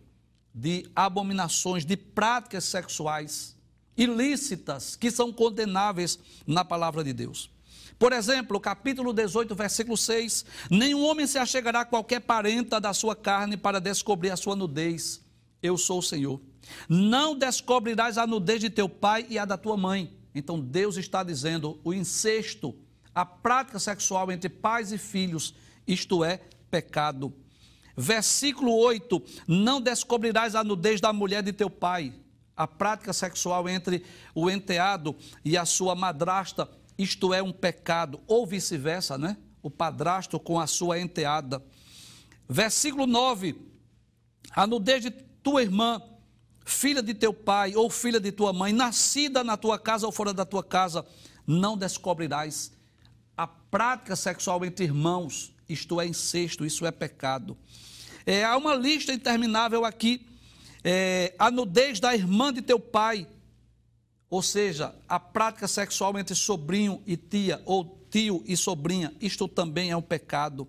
de 0.55 0.91
abominações, 0.95 1.85
de 1.85 1.97
práticas 1.97 2.65
sexuais 2.65 3.57
ilícitas 3.97 4.97
que 4.97 5.11
são 5.11 5.33
condenáveis 5.33 6.19
na 6.47 6.65
palavra 6.65 7.05
de 7.05 7.13
Deus. 7.13 7.51
Por 7.99 8.13
exemplo, 8.13 8.59
capítulo 8.59 9.13
18, 9.13 9.55
versículo 9.55 9.97
6: 9.97 10.47
Nenhum 10.71 11.05
homem 11.05 11.27
se 11.27 11.37
achegará 11.37 11.81
a 11.81 11.85
qualquer 11.85 12.21
parenta 12.21 12.81
da 12.81 12.95
sua 12.95 13.15
carne 13.15 13.59
para 13.59 13.79
descobrir 13.79 14.31
a 14.31 14.37
sua 14.37 14.57
nudez. 14.57 15.21
Eu 15.63 15.77
sou 15.77 15.99
o 15.99 16.03
Senhor. 16.03 16.41
Não 16.89 17.35
descobrirás 17.35 18.17
a 18.17 18.27
nudez 18.27 18.61
de 18.61 18.71
teu 18.71 18.89
pai 18.89 19.27
e 19.29 19.39
a 19.39 19.45
da 19.45 19.59
tua 19.59 19.77
mãe 19.77 20.20
então 20.35 20.61
Deus 20.61 20.97
está 20.97 21.23
dizendo 21.23 21.81
o 21.83 21.93
incesto, 21.93 22.75
a 23.15 23.25
prática 23.25 23.79
sexual 23.79 24.31
entre 24.31 24.49
pais 24.49 24.93
e 24.93 24.99
filhos, 24.99 25.55
isto 25.87 26.25
é 26.25 26.41
pecado. 26.71 27.35
Versículo 27.97 28.75
8: 28.77 29.23
Não 29.47 29.81
descobrirás 29.81 30.55
a 30.55 30.65
nudez 30.65 31.01
da 31.01 31.13
mulher 31.13 31.43
de 31.43 31.53
teu 31.53 31.69
pai. 31.69 32.15
A 32.57 32.67
prática 32.67 33.13
sexual 33.13 33.69
entre 33.69 34.05
o 34.35 34.51
enteado 34.51 35.17
e 35.45 35.57
a 35.57 35.65
sua 35.65 35.95
madrasta, 35.95 36.69
isto 36.99 37.33
é 37.33 37.43
um 37.43 37.53
pecado, 37.53 38.21
ou 38.27 38.47
vice-versa, 38.47 39.17
né? 39.17 39.37
O 39.63 39.71
padrasto 39.71 40.39
com 40.39 40.61
a 40.61 40.67
sua 40.67 41.01
enteada. 41.01 41.63
Versículo 42.49 43.07
9: 43.07 43.57
A 44.53 44.67
nudez 44.67 45.03
de 45.03 45.11
tua 45.11 45.63
irmã 45.63 46.01
filha 46.71 47.03
de 47.03 47.15
teu 47.15 47.33
pai 47.33 47.75
ou 47.75 47.91
filha 47.91 48.21
de 48.21 48.33
tua 48.33 48.53
mãe, 48.53 48.73
nascida 48.73 49.43
na 49.45 49.57
tua 49.57 49.79
casa 49.79 50.07
ou 50.07 50.13
fora 50.13 50.33
da 50.33 50.45
tua 50.45 50.63
casa, 50.63 51.05
não 51.47 51.77
descobrirás 51.77 52.73
a 53.37 53.47
prática 53.47 54.15
sexual 54.15 54.65
entre 54.65 54.85
irmãos, 54.85 55.53
isto 55.69 56.01
é 56.01 56.07
incesto, 56.07 56.67
isso 56.67 56.85
é 56.85 56.91
pecado. 56.91 57.57
É, 58.27 58.45
há 58.45 58.57
uma 58.57 58.75
lista 58.75 59.13
interminável 59.13 59.85
aqui, 59.85 60.27
é, 60.85 61.35
a 61.39 61.51
nudez 61.51 62.01
da 62.01 62.15
irmã 62.15 62.53
de 62.53 62.61
teu 62.61 62.79
pai, 62.79 63.27
ou 64.29 64.43
seja, 64.43 64.95
a 65.09 65.19
prática 65.19 65.67
sexual 65.67 66.19
entre 66.19 66.35
sobrinho 66.35 67.03
e 67.07 67.17
tia, 67.17 67.63
ou 67.65 67.99
tio 68.11 68.45
e 68.47 68.57
sobrinha, 68.57 69.13
isto 69.21 69.49
também 69.49 69.91
é 69.91 69.97
um 69.97 70.03
pecado. 70.03 70.69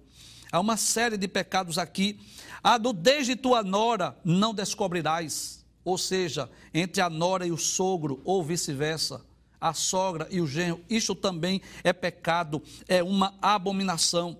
Há 0.51 0.59
uma 0.59 0.77
série 0.77 1.17
de 1.17 1.27
pecados 1.27 1.77
aqui. 1.77 2.19
A 2.63 2.77
nudez 2.77 3.25
de 3.25 3.35
tua 3.35 3.63
nora 3.63 4.17
não 4.23 4.53
descobrirás 4.53 5.60
ou 5.83 5.97
seja, 5.97 6.49
entre 6.73 7.01
a 7.01 7.09
nora 7.09 7.45
e 7.45 7.51
o 7.51 7.57
sogro, 7.57 8.21
ou 8.23 8.43
vice-versa, 8.43 9.25
a 9.59 9.73
sogra 9.73 10.27
e 10.31 10.41
o 10.41 10.47
genro, 10.47 10.81
isso 10.89 11.13
também 11.13 11.61
é 11.83 11.93
pecado, 11.93 12.61
é 12.87 13.03
uma 13.03 13.35
abominação. 13.41 14.39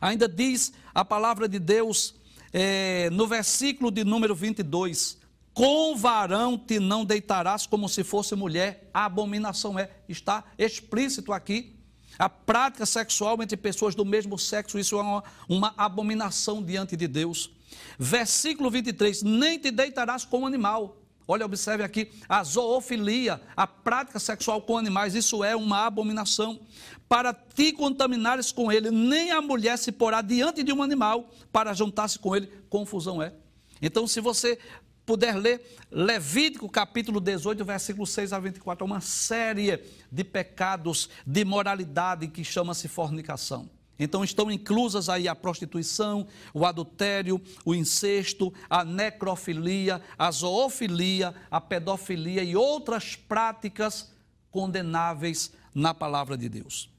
Ainda 0.00 0.28
diz 0.28 0.72
a 0.94 1.04
palavra 1.04 1.48
de 1.48 1.58
Deus 1.58 2.14
é, 2.52 3.10
no 3.10 3.26
versículo 3.26 3.90
de 3.90 4.04
número 4.04 4.34
22: 4.34 5.18
Com 5.52 5.96
varão 5.96 6.56
te 6.56 6.78
não 6.78 7.04
deitarás 7.04 7.66
como 7.66 7.88
se 7.88 8.02
fosse 8.02 8.34
mulher, 8.34 8.88
a 8.94 9.04
abominação 9.04 9.78
é, 9.78 9.90
está 10.08 10.44
explícito 10.56 11.32
aqui. 11.32 11.74
A 12.18 12.28
prática 12.28 12.84
sexual 12.84 13.40
entre 13.42 13.56
pessoas 13.56 13.94
do 13.94 14.04
mesmo 14.04 14.36
sexo, 14.36 14.78
isso 14.78 14.98
é 14.98 15.02
uma, 15.02 15.24
uma 15.48 15.74
abominação 15.76 16.62
diante 16.62 16.96
de 16.96 17.06
Deus. 17.06 17.52
Versículo 17.98 18.70
23: 18.70 19.22
Nem 19.22 19.58
te 19.58 19.70
deitarás 19.70 20.24
com 20.24 20.46
animal. 20.46 20.96
Olha, 21.30 21.44
observe 21.44 21.84
aqui, 21.84 22.10
a 22.26 22.42
zoofilia, 22.42 23.38
a 23.54 23.66
prática 23.66 24.18
sexual 24.18 24.62
com 24.62 24.78
animais, 24.78 25.14
isso 25.14 25.44
é 25.44 25.54
uma 25.54 25.84
abominação. 25.84 26.58
Para 27.06 27.34
te 27.34 27.70
contaminares 27.70 28.50
com 28.50 28.72
ele, 28.72 28.90
nem 28.90 29.30
a 29.30 29.42
mulher 29.42 29.76
se 29.76 29.92
porá 29.92 30.22
diante 30.22 30.62
de 30.62 30.72
um 30.72 30.82
animal 30.82 31.28
para 31.52 31.74
juntar-se 31.74 32.18
com 32.18 32.34
ele, 32.34 32.46
confusão 32.70 33.22
é. 33.22 33.34
Então, 33.82 34.06
se 34.06 34.22
você 34.22 34.58
puder 35.04 35.36
ler 35.36 35.60
Levítico 35.90 36.68
capítulo 36.68 37.20
18, 37.20 37.62
versículo 37.62 38.06
6 38.06 38.32
a 38.32 38.38
24, 38.38 38.84
é 38.84 38.86
uma 38.86 39.00
série 39.00 39.82
de 40.10 40.24
pecados 40.24 41.10
de 41.26 41.44
moralidade 41.44 42.28
que 42.28 42.42
chama-se 42.42 42.88
fornicação. 42.88 43.68
Então 43.98 44.22
estão 44.22 44.50
inclusas 44.50 45.08
aí 45.08 45.26
a 45.26 45.34
prostituição, 45.34 46.26
o 46.54 46.64
adultério, 46.64 47.40
o 47.64 47.74
incesto, 47.74 48.54
a 48.70 48.84
necrofilia, 48.84 50.00
a 50.16 50.30
zoofilia, 50.30 51.34
a 51.50 51.60
pedofilia 51.60 52.44
e 52.44 52.54
outras 52.54 53.16
práticas 53.16 54.12
condenáveis 54.50 55.52
na 55.74 55.92
palavra 55.92 56.36
de 56.36 56.48
Deus. 56.48 56.90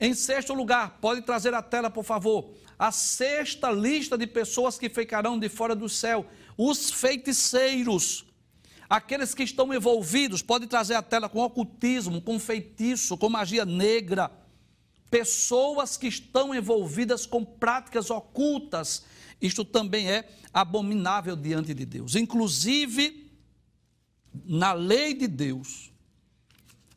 Em 0.00 0.14
sexto 0.14 0.52
lugar, 0.52 0.98
pode 1.00 1.22
trazer 1.22 1.54
a 1.54 1.62
tela, 1.62 1.90
por 1.90 2.04
favor, 2.04 2.50
a 2.78 2.90
sexta 2.90 3.70
lista 3.70 4.18
de 4.18 4.26
pessoas 4.26 4.78
que 4.78 4.88
ficarão 4.88 5.38
de 5.38 5.48
fora 5.48 5.74
do 5.74 5.88
céu, 5.88 6.26
os 6.56 6.90
feiticeiros. 6.90 8.24
Aqueles 8.88 9.34
que 9.34 9.42
estão 9.42 9.72
envolvidos, 9.74 10.40
pode 10.40 10.66
trazer 10.66 10.94
a 10.94 11.02
tela 11.02 11.28
com 11.28 11.40
ocultismo, 11.40 12.22
com 12.22 12.38
feitiço, 12.38 13.16
com 13.16 13.28
magia 13.28 13.64
negra 13.64 14.30
pessoas 15.10 15.96
que 15.96 16.06
estão 16.06 16.54
envolvidas 16.54 17.26
com 17.26 17.44
práticas 17.44 18.10
ocultas. 18.10 19.04
Isto 19.40 19.64
também 19.64 20.10
é 20.10 20.28
abominável 20.52 21.36
diante 21.36 21.72
de 21.74 21.84
Deus. 21.84 22.14
Inclusive, 22.14 23.30
na 24.44 24.72
lei 24.72 25.14
de 25.14 25.26
Deus, 25.26 25.92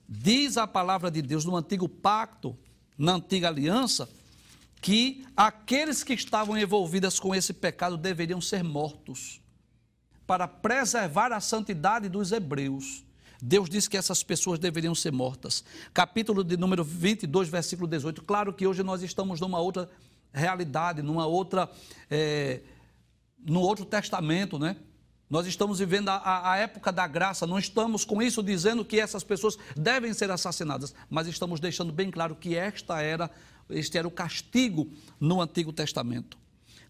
diz 0.08 0.58
a 0.58 0.68
palavra 0.68 1.10
de 1.10 1.22
Deus 1.22 1.46
no 1.46 1.56
antigo 1.56 1.88
pacto, 1.88 2.58
na 2.98 3.14
antiga 3.14 3.48
aliança, 3.48 4.10
que 4.82 5.24
aqueles 5.38 6.04
que 6.04 6.14
estavam 6.14 6.58
envolvidos 6.58 7.20
com 7.20 7.34
esse 7.36 7.54
pecado 7.54 7.96
deveriam 7.98 8.42
ser 8.42 8.64
mortos 8.64 9.40
para 10.26 10.48
preservar 10.48 11.32
a 11.32 11.40
santidade 11.40 12.10
dos 12.10 12.32
hebreus. 12.32 13.04
Deus 13.42 13.68
disse 13.68 13.90
que 13.90 13.98
essas 13.98 14.22
pessoas 14.22 14.60
deveriam 14.60 14.94
ser 14.94 15.12
mortas. 15.12 15.64
Capítulo 15.94 16.44
de 16.44 16.56
número 16.56 16.84
22, 16.84 17.50
versículo 17.50 17.88
18. 17.88 18.22
Claro 18.22 18.54
que 18.54 18.68
hoje 18.68 18.84
nós 18.84 19.02
estamos 19.02 19.42
numa 19.42 19.60
outra 19.60 19.90
realidade, 20.32 21.02
numa 21.02 21.26
outra, 21.26 21.68
é, 22.10 22.62
no 23.44 23.60
outro 23.62 23.84
testamento, 23.84 24.60
né? 24.60 24.78
Nós 25.28 25.48
estamos 25.48 25.80
vivendo 25.80 26.10
a, 26.10 26.52
a, 26.52 26.58
época 26.58 26.92
da 26.92 27.08
graça, 27.08 27.48
não 27.48 27.58
estamos 27.58 28.04
com 28.04 28.22
isso 28.22 28.44
dizendo 28.44 28.84
que 28.84 29.00
essas 29.00 29.24
pessoas 29.24 29.58
devem 29.78 30.14
ser 30.14 30.30
assassinadas, 30.30 30.94
mas 31.10 31.26
estamos 31.26 31.60
deixando 31.60 31.92
bem 31.92 32.12
claro 32.12 32.36
que 32.36 32.56
esta 32.56 33.02
era, 33.02 33.32
este 33.70 33.98
era 33.98 34.06
o 34.06 34.12
castigo 34.12 34.92
no 35.20 35.42
Antigo 35.42 35.72
Testamento. 35.72 36.38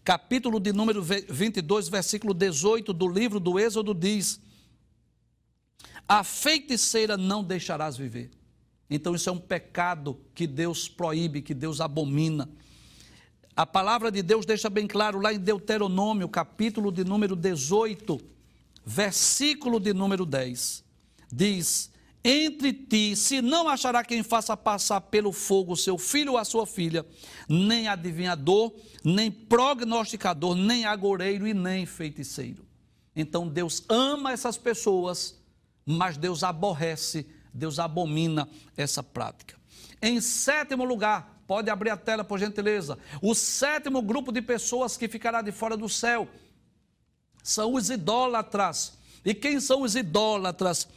Capítulo 0.04 0.58
de 0.58 0.72
número 0.72 1.00
22, 1.00 1.88
versículo 1.88 2.34
18 2.34 2.92
do 2.92 3.06
livro 3.06 3.38
do 3.38 3.60
Êxodo 3.60 3.94
diz: 3.94 4.41
A 6.12 6.22
feiticeira 6.22 7.16
não 7.16 7.42
deixarás 7.42 7.96
viver. 7.96 8.30
Então, 8.90 9.14
isso 9.14 9.30
é 9.30 9.32
um 9.32 9.38
pecado 9.38 10.20
que 10.34 10.46
Deus 10.46 10.86
proíbe, 10.86 11.40
que 11.40 11.54
Deus 11.54 11.80
abomina. 11.80 12.50
A 13.56 13.64
palavra 13.64 14.12
de 14.12 14.20
Deus 14.20 14.44
deixa 14.44 14.68
bem 14.68 14.86
claro 14.86 15.22
lá 15.22 15.32
em 15.32 15.38
Deuteronômio, 15.38 16.28
capítulo 16.28 16.92
de 16.92 17.02
número 17.02 17.34
18, 17.34 18.20
versículo 18.84 19.80
de 19.80 19.94
número 19.94 20.26
10. 20.26 20.84
Diz: 21.32 21.90
Entre 22.22 22.74
ti, 22.74 23.16
se 23.16 23.40
não 23.40 23.66
achará 23.66 24.04
quem 24.04 24.22
faça 24.22 24.54
passar 24.54 25.00
pelo 25.00 25.32
fogo 25.32 25.74
seu 25.78 25.96
filho 25.96 26.32
ou 26.32 26.38
a 26.38 26.44
sua 26.44 26.66
filha, 26.66 27.06
nem 27.48 27.88
adivinhador, 27.88 28.74
nem 29.02 29.30
prognosticador, 29.30 30.56
nem 30.56 30.84
agoreiro 30.84 31.48
e 31.48 31.54
nem 31.54 31.86
feiticeiro. 31.86 32.66
Então 33.16 33.48
Deus 33.48 33.82
ama 33.88 34.30
essas 34.30 34.58
pessoas, 34.58 35.40
mas 35.84 36.16
Deus 36.16 36.42
aborrece, 36.42 37.26
Deus 37.52 37.78
abomina 37.78 38.48
essa 38.76 39.02
prática. 39.02 39.56
Em 40.00 40.20
sétimo 40.20 40.84
lugar, 40.84 41.32
Pode 41.52 41.68
abrir 41.68 41.90
a 41.90 41.98
tela, 41.98 42.24
por 42.24 42.38
gentileza. 42.38 42.98
O 43.20 43.34
sétimo 43.34 44.00
grupo 44.00 44.32
de 44.32 44.40
pessoas 44.40 44.96
que 44.96 45.06
ficará 45.06 45.42
de 45.42 45.52
fora 45.52 45.76
do 45.76 45.86
céu 45.86 46.26
são 47.42 47.74
os 47.74 47.90
idólatras. 47.90 48.96
E 49.22 49.34
quem 49.34 49.60
são 49.60 49.82
os 49.82 49.94
idólatras? 49.94 50.88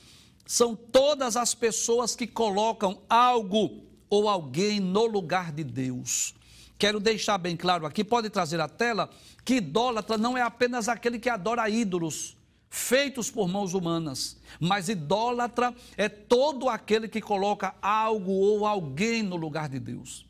São 0.45 0.73
todas 0.73 1.35
as 1.35 1.53
pessoas 1.53 2.15
que 2.15 2.25
colocam 2.25 3.01
algo 3.09 3.83
ou 4.09 4.29
alguém 4.29 4.79
no 4.79 5.05
lugar 5.05 5.51
de 5.51 5.63
Deus. 5.63 6.33
Quero 6.77 7.01
deixar 7.01 7.37
bem 7.37 7.57
claro 7.57 7.85
aqui, 7.85 8.01
pode 8.01 8.29
trazer 8.29 8.61
a 8.61 8.69
tela, 8.69 9.09
que 9.43 9.55
idólatra 9.55 10.17
não 10.17 10.37
é 10.37 10.41
apenas 10.41 10.87
aquele 10.87 11.19
que 11.19 11.29
adora 11.29 11.69
ídolos 11.69 12.37
feitos 12.75 13.31
por 13.31 13.47
mãos 13.47 13.73
humanas, 13.73 14.37
mas 14.59 14.89
idólatra 14.89 15.73
é 15.95 16.09
todo 16.09 16.67
aquele 16.67 17.07
que 17.07 17.21
coloca 17.21 17.73
algo 17.81 18.33
ou 18.33 18.67
alguém 18.67 19.23
no 19.23 19.37
lugar 19.37 19.69
de 19.69 19.79
Deus. 19.79 20.25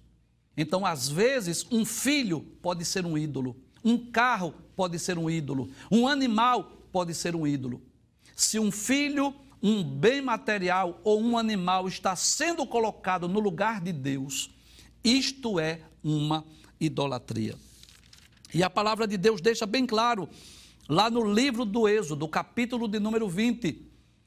Então, 0.55 0.85
às 0.85 1.09
vezes, 1.09 1.65
um 1.71 1.83
filho 1.83 2.41
pode 2.61 2.85
ser 2.85 3.03
um 3.03 3.17
ídolo, 3.17 3.57
um 3.83 3.97
carro 3.97 4.53
pode 4.75 4.99
ser 4.99 5.17
um 5.17 5.27
ídolo, 5.27 5.71
um 5.91 6.07
animal 6.07 6.71
pode 6.91 7.15
ser 7.15 7.35
um 7.35 7.47
ídolo. 7.47 7.81
Se 8.35 8.59
um 8.59 8.71
filho, 8.71 9.33
um 9.61 9.83
bem 9.83 10.21
material 10.21 11.01
ou 11.03 11.19
um 11.19 11.39
animal 11.39 11.87
está 11.87 12.15
sendo 12.15 12.65
colocado 12.67 13.27
no 13.27 13.39
lugar 13.39 13.81
de 13.81 13.91
Deus, 13.91 14.51
isto 15.03 15.59
é 15.59 15.81
uma 16.03 16.45
idolatria. 16.79 17.55
E 18.53 18.61
a 18.61 18.69
palavra 18.69 19.07
de 19.07 19.17
Deus 19.17 19.41
deixa 19.41 19.65
bem 19.65 19.85
claro, 19.85 20.29
lá 20.87 21.09
no 21.09 21.31
livro 21.31 21.65
do 21.65 21.87
Êxodo, 21.87 22.27
capítulo 22.27 22.87
de 22.87 22.99
número 22.99 23.27
20, 23.27 23.85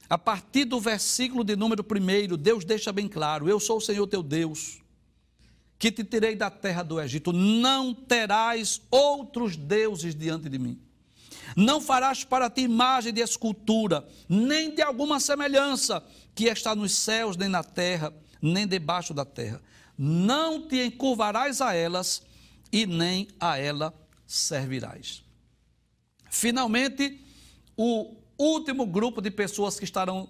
a 0.09 0.17
partir 0.17 0.65
do 0.65 0.81
versículo 0.81 1.45
de 1.45 1.55
número 1.55 1.85
1, 1.85 2.37
Deus 2.37 2.65
deixa 2.65 2.93
bem 2.93 3.09
claro: 3.09 3.49
Eu 3.49 3.61
sou 3.61 3.79
o 3.79 3.81
Senhor 3.81 4.07
teu 4.07 4.23
Deus 4.23 4.81
que 5.79 5.93
te 5.93 6.03
tirei 6.03 6.35
da 6.35 6.51
terra 6.51 6.83
do 6.83 7.01
Egito, 7.01 7.33
não 7.33 7.95
terás 7.95 8.83
outros 8.91 9.57
deuses 9.57 10.15
diante 10.15 10.49
de 10.49 10.59
mim. 10.59 10.81
Não 11.57 11.81
farás 11.81 12.25
para 12.25 12.51
ti 12.51 12.63
imagem 12.63 13.13
de 13.13 13.21
escultura, 13.21 14.07
nem 14.29 14.75
de 14.75 14.83
alguma 14.83 15.21
semelhança 15.21 16.05
que 16.35 16.45
está 16.47 16.75
nos 16.75 16.93
céus, 16.93 17.37
nem 17.37 17.49
na 17.49 17.63
terra, 17.63 18.13
nem 18.43 18.67
debaixo 18.67 19.15
da 19.15 19.25
terra. 19.25 19.63
Não 19.97 20.67
te 20.67 20.85
encurvarás 20.85 21.61
a 21.61 21.75
elas 21.75 22.23
e 22.73 22.85
nem 22.87 23.29
a 23.41 23.57
ela 23.57 23.95
servirás. 24.27 25.23
Finalmente, 26.31 27.21
o 27.77 28.17
último 28.39 28.87
grupo 28.87 29.21
de 29.21 29.31
pessoas 29.31 29.79
que 29.79 29.85
estarão 29.85 30.29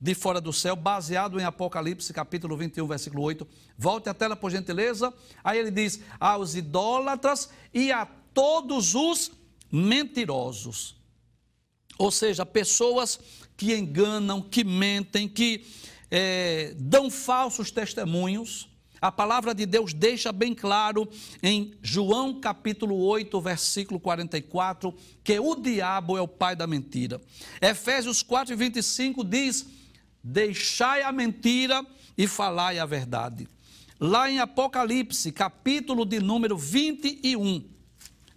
de 0.00 0.14
fora 0.14 0.40
do 0.40 0.52
céu, 0.52 0.74
baseado 0.74 1.38
em 1.38 1.44
Apocalipse, 1.44 2.12
capítulo 2.12 2.56
21, 2.56 2.86
versículo 2.86 3.22
8. 3.22 3.46
Volte 3.76 4.08
a 4.08 4.14
tela, 4.14 4.34
por 4.34 4.50
gentileza. 4.50 5.12
Aí 5.44 5.58
ele 5.58 5.70
diz: 5.70 6.00
aos 6.18 6.54
idólatras 6.54 7.50
e 7.72 7.92
a 7.92 8.06
todos 8.06 8.94
os 8.94 9.30
mentirosos. 9.70 10.96
Ou 11.98 12.10
seja, 12.10 12.46
pessoas 12.46 13.20
que 13.58 13.76
enganam, 13.76 14.40
que 14.40 14.64
mentem, 14.64 15.28
que 15.28 15.66
é, 16.10 16.74
dão 16.78 17.10
falsos 17.10 17.70
testemunhos. 17.70 18.69
A 19.00 19.10
palavra 19.10 19.54
de 19.54 19.64
Deus 19.64 19.94
deixa 19.94 20.30
bem 20.30 20.54
claro 20.54 21.08
em 21.42 21.72
João 21.80 22.38
capítulo 22.38 22.96
8, 22.96 23.40
versículo 23.40 23.98
44, 23.98 24.94
que 25.24 25.40
o 25.40 25.56
diabo 25.56 26.18
é 26.18 26.20
o 26.20 26.28
pai 26.28 26.54
da 26.54 26.66
mentira. 26.66 27.20
Efésios 27.62 28.22
4, 28.22 28.54
25 28.54 29.24
diz 29.24 29.66
Deixai 30.22 31.02
a 31.02 31.10
mentira 31.10 31.84
e 32.16 32.26
falai 32.26 32.78
a 32.78 32.84
verdade. 32.84 33.48
Lá 33.98 34.30
em 34.30 34.38
Apocalipse, 34.38 35.32
capítulo 35.32 36.04
de 36.04 36.20
número 36.20 36.58
21, 36.58 37.64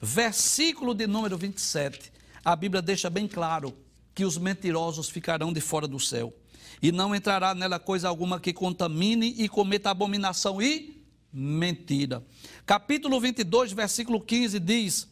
versículo 0.02 0.94
de 0.94 1.08
número 1.08 1.38
27, 1.38 2.12
a 2.44 2.56
Bíblia 2.56 2.82
deixa 2.82 3.10
bem 3.10 3.28
claro 3.28 3.74
que 4.16 4.24
os 4.24 4.38
mentirosos 4.38 5.10
ficarão 5.10 5.52
de 5.52 5.60
fora 5.60 5.88
do 5.88 6.00
céu. 6.00 6.34
E 6.82 6.92
não 6.92 7.16
entrará 7.16 7.54
nela 7.56 7.80
coisa 7.80 8.08
alguma 8.08 8.40
que 8.40 8.54
contamine 8.54 9.34
e 9.38 9.48
cometa 9.48 9.90
abominação 9.90 10.62
e 10.62 11.04
mentira. 11.32 12.24
Capítulo 12.66 13.20
22, 13.20 13.72
versículo 13.72 14.22
15 14.22 14.60
diz: 14.60 15.08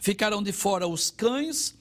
Ficarão 0.00 0.42
de 0.42 0.52
fora 0.52 0.86
os 0.86 1.10
cães, 1.10 1.74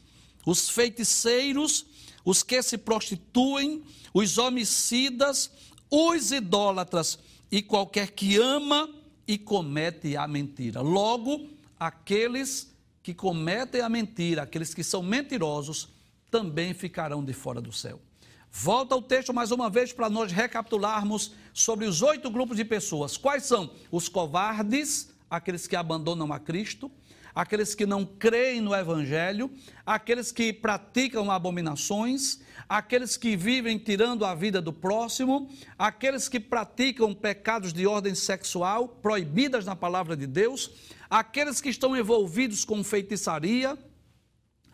os 0.46 0.70
feiticeiros, 0.70 1.86
os 2.26 2.44
que 2.44 2.62
se 2.62 2.78
prostituem, 2.78 3.84
os 4.14 4.38
homicidas, 4.38 5.52
os 5.90 6.32
idólatras 6.32 7.20
e 7.52 7.62
qualquer 7.62 8.12
que 8.12 8.38
ama 8.38 8.90
e 9.28 9.38
comete 9.38 10.18
a 10.18 10.28
mentira. 10.28 10.82
Logo, 10.82 11.48
aqueles 11.80 12.74
que 13.02 13.14
cometem 13.14 13.82
a 13.82 13.90
mentira, 13.90 14.44
aqueles 14.44 14.74
que 14.74 14.84
são 14.84 15.02
mentirosos, 15.02 15.90
também 16.30 16.74
ficarão 16.74 17.24
de 17.24 17.34
fora 17.34 17.62
do 17.62 17.72
céu. 17.72 18.00
Volta 18.52 18.96
ao 18.96 19.02
texto 19.02 19.34
mais 19.34 19.52
uma 19.52 19.70
vez 19.70 19.94
para 19.94 20.10
nós 20.10 20.32
recapitularmos 20.32 21.34
sobre 21.54 21.86
os 21.86 22.02
oito 22.02 22.30
grupos 22.30 22.58
de 22.58 22.66
pessoas. 22.66 23.18
Quais 23.18 23.44
são? 23.46 23.72
Os 23.92 24.10
covardes, 24.10 25.14
aqueles 25.30 25.68
que 25.68 25.76
abandonam 25.76 26.32
a 26.34 26.40
Cristo 26.40 26.92
aqueles 27.34 27.76
que 27.76 27.86
não 27.86 28.06
creem 28.06 28.62
no 28.62 28.76
Evangelho, 28.76 29.50
aqueles 29.86 30.32
que 30.32 30.52
praticam 30.52 31.32
abominações, 31.32 32.40
aqueles 32.68 33.18
que 33.18 33.36
vivem 33.36 33.78
tirando 33.78 34.26
a 34.26 34.36
vida 34.36 34.62
do 34.62 34.74
próximo, 34.74 35.50
aqueles 35.78 36.28
que 36.28 36.40
praticam 36.40 37.14
pecados 37.14 37.72
de 37.72 37.88
ordem 37.88 38.14
sexual 38.14 38.90
proibidas 38.90 39.66
na 39.66 39.76
palavra 39.76 40.16
de 40.16 40.28
Deus, 40.28 40.72
aqueles 41.10 41.62
que 41.62 41.70
estão 41.70 41.96
envolvidos 41.96 42.66
com 42.66 42.84
feitiçaria, 42.84 43.78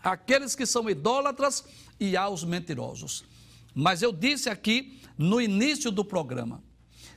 aqueles 0.04 0.56
que 0.56 0.66
são 0.66 0.90
idólatras 0.90 1.64
e 2.00 2.18
aos 2.18 2.44
mentirosos. 2.44 3.24
Mas 3.76 4.02
eu 4.02 4.14
disse 4.14 4.50
aqui 4.50 5.02
no 5.18 5.42
início 5.42 5.92
do 5.92 6.06
programa: 6.06 6.64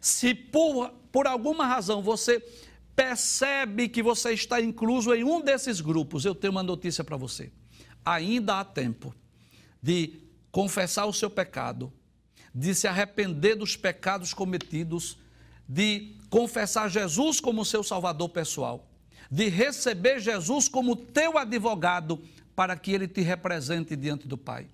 se 0.00 0.34
por, 0.34 0.90
por 1.12 1.28
alguma 1.28 1.64
razão 1.64 2.02
você 2.02 2.44
percebe 2.96 3.88
que 3.88 4.02
você 4.02 4.32
está 4.32 4.60
incluso 4.60 5.14
em 5.14 5.22
um 5.22 5.40
desses 5.40 5.80
grupos, 5.80 6.24
eu 6.24 6.34
tenho 6.34 6.50
uma 6.50 6.64
notícia 6.64 7.04
para 7.04 7.16
você. 7.16 7.52
Ainda 8.04 8.58
há 8.58 8.64
tempo 8.64 9.14
de 9.80 10.14
confessar 10.50 11.06
o 11.06 11.12
seu 11.12 11.30
pecado, 11.30 11.92
de 12.52 12.74
se 12.74 12.88
arrepender 12.88 13.54
dos 13.54 13.76
pecados 13.76 14.34
cometidos, 14.34 15.16
de 15.68 16.16
confessar 16.28 16.90
Jesus 16.90 17.40
como 17.40 17.64
seu 17.64 17.84
salvador 17.84 18.30
pessoal, 18.30 18.90
de 19.30 19.48
receber 19.48 20.18
Jesus 20.18 20.68
como 20.68 20.96
teu 20.96 21.38
advogado 21.38 22.20
para 22.56 22.76
que 22.76 22.90
ele 22.90 23.06
te 23.06 23.20
represente 23.20 23.94
diante 23.94 24.26
do 24.26 24.36
Pai. 24.36 24.68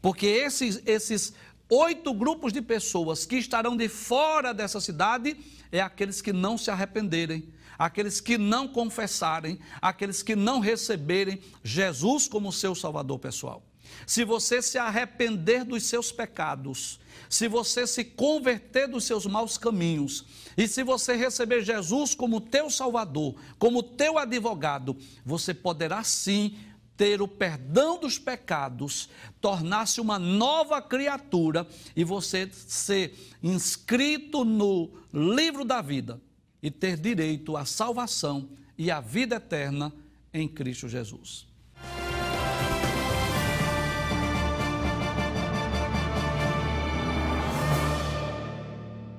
Porque 0.00 0.26
esses, 0.26 0.82
esses 0.86 1.32
oito 1.68 2.14
grupos 2.14 2.52
de 2.52 2.62
pessoas 2.62 3.26
que 3.26 3.36
estarão 3.36 3.76
de 3.76 3.88
fora 3.88 4.54
dessa 4.54 4.80
cidade 4.80 5.36
é 5.70 5.80
aqueles 5.80 6.22
que 6.22 6.32
não 6.32 6.56
se 6.56 6.70
arrependerem, 6.70 7.52
aqueles 7.78 8.20
que 8.20 8.38
não 8.38 8.66
confessarem, 8.66 9.58
aqueles 9.80 10.22
que 10.22 10.34
não 10.34 10.60
receberem 10.60 11.40
Jesus 11.62 12.26
como 12.26 12.52
seu 12.52 12.74
salvador 12.74 13.18
pessoal. 13.18 13.62
Se 14.06 14.24
você 14.24 14.60
se 14.60 14.78
arrepender 14.78 15.64
dos 15.64 15.84
seus 15.84 16.12
pecados, 16.12 17.00
se 17.28 17.48
você 17.48 17.86
se 17.86 18.04
converter 18.04 18.86
dos 18.86 19.04
seus 19.04 19.26
maus 19.26 19.58
caminhos, 19.58 20.24
e 20.56 20.66
se 20.66 20.82
você 20.82 21.14
receber 21.14 21.62
Jesus 21.62 22.14
como 22.14 22.40
teu 22.40 22.70
salvador, 22.70 23.34
como 23.58 23.82
teu 23.82 24.18
advogado, 24.18 24.96
você 25.24 25.54
poderá 25.54 26.02
sim 26.02 26.56
ter 26.98 27.22
o 27.22 27.28
perdão 27.28 27.98
dos 27.98 28.18
pecados, 28.18 29.08
tornar-se 29.40 30.00
uma 30.00 30.18
nova 30.18 30.82
criatura 30.82 31.66
e 31.94 32.02
você 32.02 32.50
ser 32.52 33.16
inscrito 33.40 34.44
no 34.44 34.90
livro 35.14 35.64
da 35.64 35.80
vida 35.80 36.20
e 36.60 36.70
ter 36.70 36.98
direito 36.98 37.56
à 37.56 37.64
salvação 37.64 38.50
e 38.76 38.90
à 38.90 39.00
vida 39.00 39.36
eterna 39.36 39.92
em 40.34 40.46
Cristo 40.46 40.88
Jesus. 40.88 41.47